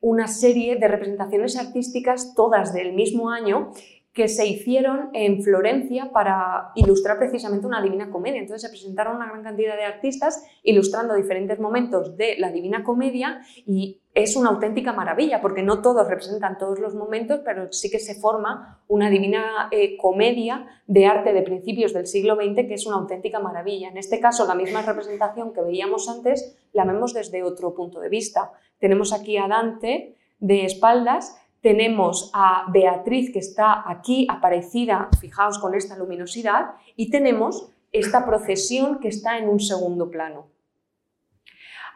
[0.00, 3.72] una serie de representaciones artísticas, todas del mismo año,
[4.14, 8.40] que se hicieron en Florencia para ilustrar precisamente una Divina Comedia.
[8.40, 13.42] Entonces se presentaron una gran cantidad de artistas ilustrando diferentes momentos de la Divina Comedia
[13.66, 17.98] y es una auténtica maravilla porque no todos representan todos los momentos, pero sí que
[17.98, 22.86] se forma una Divina eh, Comedia de arte de principios del siglo XX que es
[22.86, 23.88] una auténtica maravilla.
[23.88, 28.08] En este caso, la misma representación que veíamos antes la vemos desde otro punto de
[28.08, 28.52] vista.
[28.78, 35.74] Tenemos aquí a Dante de espaldas tenemos a Beatriz que está aquí aparecida, fijaos con
[35.74, 40.46] esta luminosidad, y tenemos esta procesión que está en un segundo plano.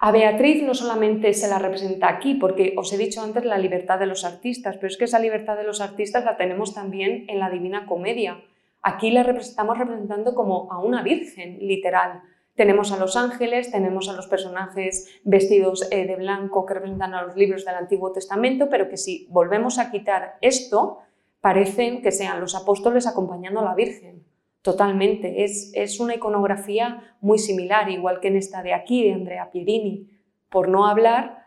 [0.03, 3.99] A Beatriz no solamente se la representa aquí, porque os he dicho antes la libertad
[3.99, 7.39] de los artistas, pero es que esa libertad de los artistas la tenemos también en
[7.39, 8.43] la Divina Comedia.
[8.81, 12.23] Aquí la estamos representando como a una virgen, literal.
[12.55, 17.23] Tenemos a los ángeles, tenemos a los personajes vestidos eh, de blanco que representan a
[17.23, 21.01] los libros del Antiguo Testamento, pero que si volvemos a quitar esto,
[21.43, 24.25] parecen que sean los apóstoles acompañando a la Virgen.
[24.63, 29.51] Totalmente, es, es una iconografía muy similar, igual que en esta de aquí, de Andrea
[29.51, 30.11] Pierini,
[30.51, 31.45] por no hablar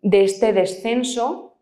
[0.00, 1.56] de este descenso,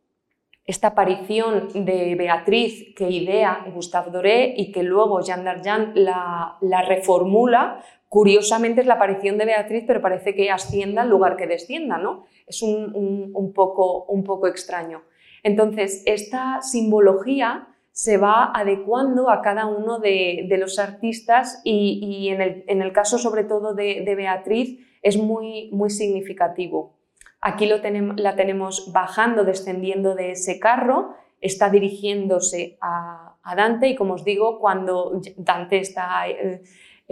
[0.66, 6.82] esta aparición de Beatriz que idea Gustave Doré y que luego Jean Darjan la, la
[6.82, 11.96] reformula Curiosamente es la aparición de Beatriz, pero parece que ascienda en lugar que descienda,
[11.96, 12.24] ¿no?
[12.44, 15.02] Es un, poco, un poco extraño.
[15.44, 22.92] Entonces, esta simbología se va adecuando a cada uno de, los artistas y, en, el,
[22.92, 26.98] caso sobre todo de, Beatriz es muy, muy significativo.
[27.40, 27.78] Aquí lo
[28.16, 34.24] la tenemos bajando, descendiendo de ese carro, está dirigiéndose a, a Dante y como os
[34.24, 36.28] digo, cuando Dante está...
[36.28, 36.62] Eh,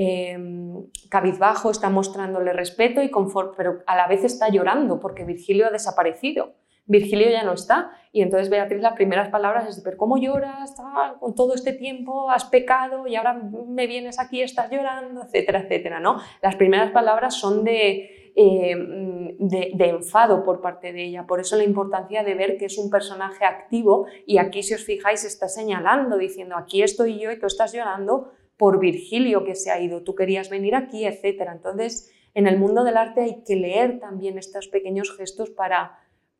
[0.00, 5.66] Em, cabizbajo, está mostrándole respeto y confort, pero a la vez está llorando porque Virgilio
[5.66, 6.54] ha desaparecido.
[6.88, 7.92] Virgilio ya no está.
[8.12, 10.74] Y entonces Beatriz las primeras palabras es, pero ¿cómo lloras?
[10.80, 15.60] Ah, con todo este tiempo has pecado y ahora me vienes aquí, estás llorando, etcétera,
[15.60, 16.00] etcétera.
[16.00, 16.18] ¿no?
[16.42, 21.26] Las primeras palabras son de, em, de, de, enfado por parte de ella.
[21.26, 24.84] Por eso la importancia de ver que es un personaje activo y aquí si os
[24.84, 29.70] fijáis está señalando, diciendo, aquí estoy yo y tú estás llorando por Virgilio que se
[29.70, 31.48] ha ido, tú querías venir aquí, etc.
[31.52, 35.98] Entonces, en el mundo del arte hay que leer también estos pequeños gestos para,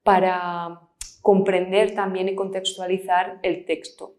[0.09, 0.81] para
[1.21, 4.15] comprender también y contextualizar el texto.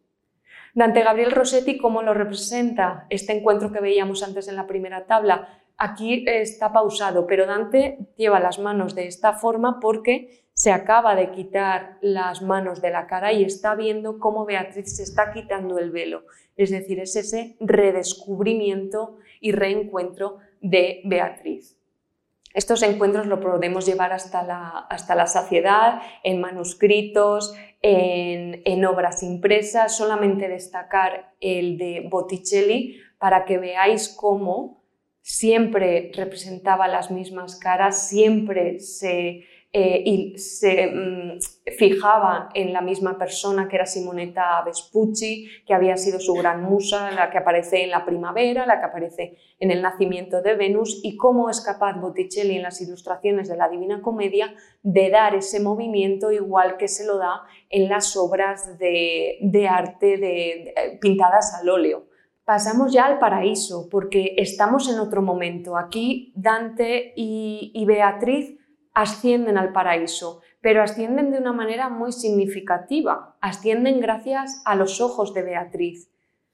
[0.75, 5.63] Dante Gabriel Rossetti, ¿cómo lo representa este encuentro que veíamos antes en la primera tabla?
[5.77, 11.31] Aquí está pausado, pero Dante lleva las manos de esta forma porque se acaba de
[11.31, 15.89] quitar las manos de la cara y está viendo cómo Beatriz se está quitando el
[15.89, 16.25] velo.
[16.55, 21.78] Es decir, es ese redescubrimiento y reencuentro de Beatriz.
[22.53, 29.23] Estos encuentros lo podemos llevar hasta la, hasta la saciedad, en manuscritos, en, en, obras
[29.23, 34.83] impresas, solamente destacar el de Botticelli para que veáis cómo
[35.21, 41.39] siempre representaba las mismas caras, siempre se eh, y se mm,
[41.77, 47.11] fijaba en la misma persona que era Simonetta Vespucci, que había sido su gran musa,
[47.11, 51.17] la que aparece en la primavera, la que aparece en el nacimiento de Venus, y
[51.17, 56.31] cómo es capaz Botticelli en las ilustraciones de la Divina Comedia de dar ese movimiento
[56.31, 62.09] igual que se lo da en las obras de, arte de, pintadas al óleo
[62.43, 65.77] pasamos ya al paraíso, porque estamos en otro momento.
[65.77, 68.58] Aquí Dante y, Beatriz
[68.93, 73.37] ascienden al paraíso, pero ascienden de una manera muy significativa.
[73.41, 76.11] Ascienden gracias a los ojos de Beatriz.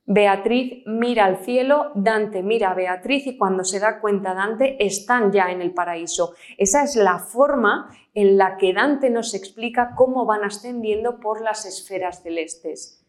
[0.08, 5.32] Beatriz mira al cielo, Dante mira a Beatriz y cuando se da cuenta Dante están
[5.32, 6.36] ya en el paraíso.
[6.60, 11.66] Esa es la forma en la que Dante nos explica cómo van ascendiendo por las
[11.66, 13.04] esferas celestes.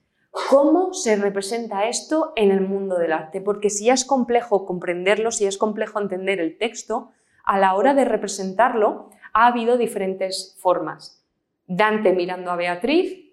[0.48, 3.42] ¿Cómo se representa esto en el mundo del arte?
[3.42, 7.10] Porque si es complejo comprenderlo, si es complejo entender el texto,
[7.44, 11.24] a la hora de representarlo ha habido diferentes formas.
[11.66, 13.32] Dante mirando a Beatriz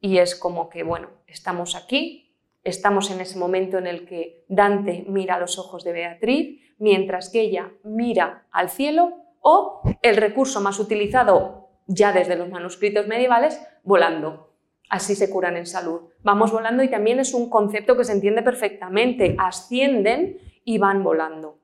[0.00, 2.24] y es como que, bueno, estamos aquí,
[2.64, 7.28] Estamos en ese momento en el que Dante mira a los ojos de Beatriz, mientras
[7.28, 13.60] que ella mira al cielo, o el recurso más utilizado ya desde los manuscritos medievales,
[13.82, 14.54] volando.
[14.88, 16.08] Así se curan en salud.
[16.22, 19.36] Vamos volando y también es un concepto que se entiende perfectamente.
[19.38, 21.58] Ascienden y van volando.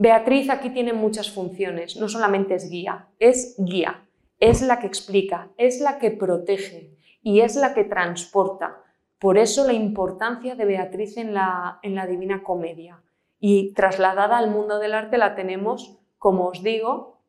[0.00, 5.50] Beatriz aquí tiene muchas funciones, no solamente es guía, es guía, es la que explica,
[5.58, 8.82] es la que protege y es la que transporta.
[9.18, 13.02] Por eso la importancia de Beatriz en la, en la Divina Comedia.
[13.40, 17.20] Y trasladada al mundo del arte la tenemos, como os digo,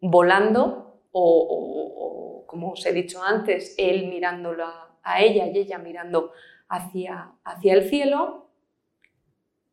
[0.00, 6.30] volando o, como os he dicho antes, él mirándola a ella y ella mirando
[6.68, 8.51] hacia, hacia el cielo.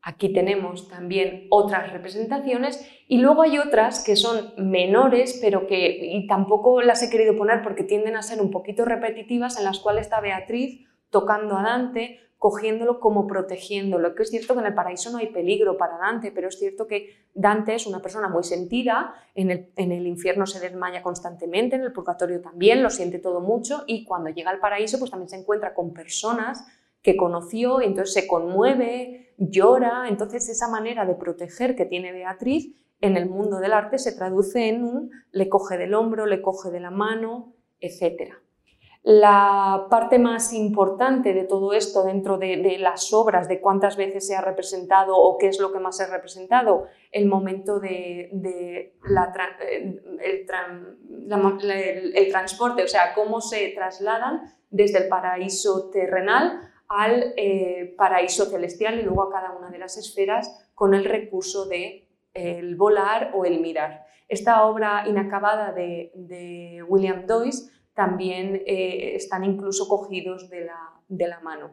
[0.02, 6.26] Aquí tenemos también otras representaciones y luego hay otras que son menores, pero que y
[6.26, 10.04] tampoco las he querido poner porque tienden a ser un poquito repetitivas, en las cuales
[10.04, 14.16] está Beatriz tocando a Dante, cogiéndolo como protegiéndolo.
[14.16, 16.88] Que es cierto que en el paraíso no hay peligro para Dante, pero es cierto
[16.88, 21.76] que Dante es una persona muy sentida, en el, en el, infierno se desmaya constantemente,
[21.76, 25.30] en el purgatorio también, lo siente todo mucho y cuando llega al paraíso pues también
[25.30, 26.66] se encuentra con personas
[27.02, 32.76] que conoció, y entonces se conmueve, llora, entonces esa manera de proteger que tiene Beatriz
[33.02, 36.70] en el mundo del arte se traduce en un le coge del hombro, le coge
[36.70, 38.42] de la mano, etcétera.
[39.02, 44.36] La parte más importante de todo esto dentro de, las obras, de cuántas veces se
[44.36, 48.30] ha representado o qué es lo que más se ha representado, el momento de,
[52.14, 59.00] el, transporte, o sea, cómo se trasladan desde el paraíso terrenal al eh, paraíso celestial
[59.00, 63.46] y luego a cada una de las esferas con el recurso de el volar o
[63.46, 64.06] el mirar.
[64.28, 70.70] Esta obra inacabada de, de William Doyce también eh, están incluso cogidos de
[71.18, 71.72] la, mano.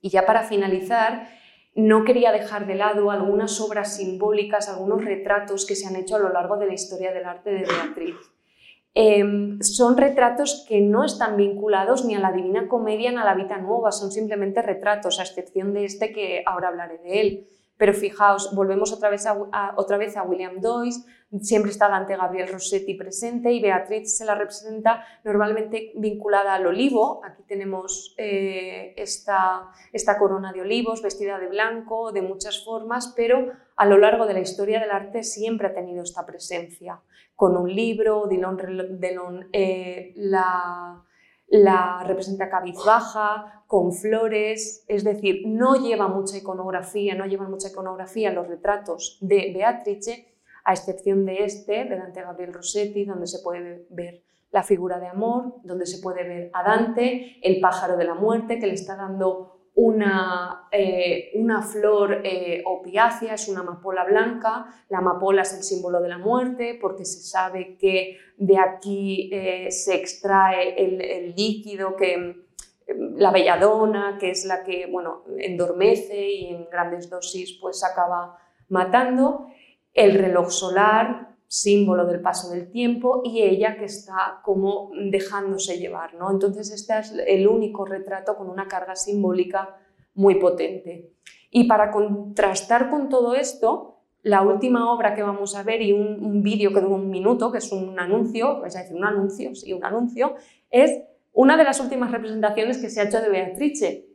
[0.00, 1.28] Y ya para finalizar,
[1.76, 6.18] no quería dejar de lado algunas obras simbólicas, algunos retratos que se han hecho a
[6.18, 8.16] lo largo de la historia del arte de Beatriz.
[8.98, 13.34] Em, son retratos que no están vinculados ni a la Divina Comedia ni a la
[13.34, 17.48] Vita Nueva, son simplemente retratos, a excepción de este que ahora hablaré de él.
[17.76, 21.02] Pero fijaos, volvemos otra vez a, William Doyce,
[21.42, 27.20] siempre está Dante Gabriel Rossetti presente y Beatriz se la representa normalmente vinculada al olivo.
[27.22, 33.84] Aquí tenemos eh, esta corona de olivos vestida de blanco, de muchas formas, pero a
[33.84, 37.02] lo largo de la historia del arte siempre ha tenido esta presencia.
[37.36, 41.04] Con un libro, Dillon, eh, la,
[41.48, 48.32] la representa cabizbaja, con flores, es decir, no lleva mucha iconografía, no llevan mucha iconografía
[48.32, 50.32] los retratos de Beatrice,
[50.64, 55.06] a excepción de este, de Dante Gabriel Rossetti, donde se puede ver la figura de
[55.06, 58.96] amor, donde se puede ver a Dante, el pájaro de la muerte, que le está
[58.96, 64.66] dando una, eh, una flor eh, opiácea, es una amapola blanca.
[64.88, 69.70] La amapola es el símbolo de la muerte porque se sabe que de aquí eh,
[69.70, 72.46] se extrae el, líquido que
[72.86, 78.38] la belladona, que es la que bueno, endormece y en grandes dosis pues acaba
[78.70, 79.46] matando.
[79.92, 86.14] El reloj solar, símbolo del paso del tiempo, y ella que está como dejándose llevar.
[86.14, 86.30] ¿no?
[86.30, 89.76] Entonces este es el único retrato con una carga simbólica
[90.14, 91.12] muy potente.
[91.50, 96.42] Y para contrastar con todo esto, la última obra que vamos a ver y un,
[96.42, 99.84] vídeo que dura un minuto, que es un anuncio, es decir, un anuncio, sí, un
[99.84, 100.34] anuncio,
[100.70, 101.00] es
[101.32, 104.05] una de las últimas representaciones que se ha hecho de Beatrice.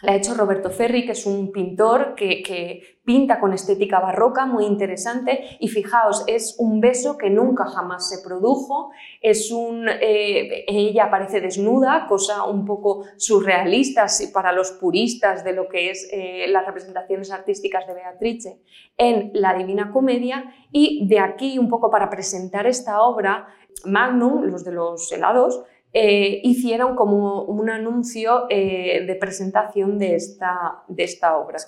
[0.00, 4.64] La ha hecho Roberto Ferri, que es un pintor que, pinta con estética barroca muy
[4.64, 5.56] interesante.
[5.58, 8.90] Y fijaos, es un beso que nunca jamás se produjo,
[9.20, 15.68] es un, eh, ella aparece desnuda, cosa un poco surrealista para los puristas de lo
[15.68, 18.60] que es eh, las representaciones artísticas de Beatrice
[18.96, 20.54] en la Divina Comedia.
[20.70, 23.48] Y de aquí un poco para presentar esta obra,
[23.84, 25.64] Magnum, los de los helados,
[26.00, 31.58] eh, hicieron como un anuncio eh, de presentación de esta, de esta obra.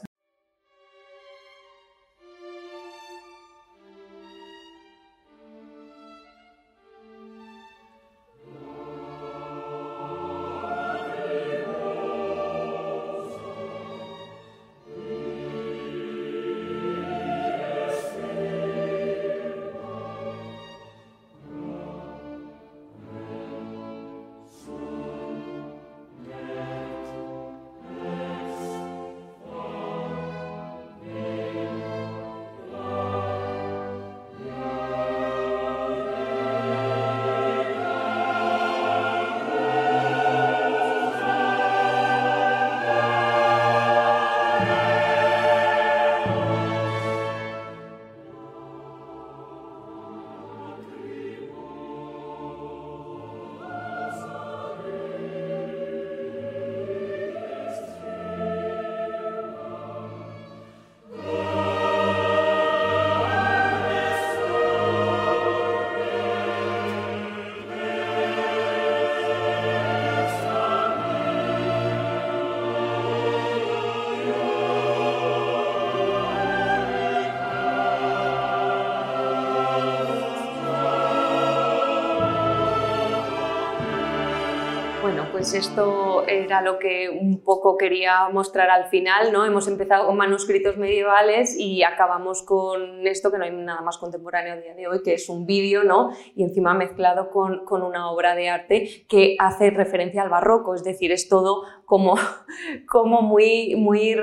[85.41, 89.47] Pues esto era lo que un poco quería mostrar al final, ¿no?
[89.47, 94.53] Hemos empezado con manuscritos medievales y acabamos con esto que no hay nada más contemporáneo
[94.53, 96.11] a día de hoy, que es un vídeo, ¿no?
[96.37, 100.85] Y encima mezclado con, con una obra de arte que hace referencia al barroco, es
[100.85, 102.17] decir, es todo como,
[102.87, 104.15] como muy, muy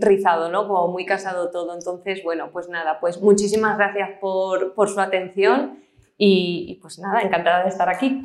[0.00, 0.68] rizado, ¿no?
[0.68, 1.74] Como muy casado todo.
[1.74, 5.80] Entonces, bueno, pues nada, pues muchísimas gracias por, por su atención
[6.16, 8.24] y, y pues nada, encantada de estar aquí.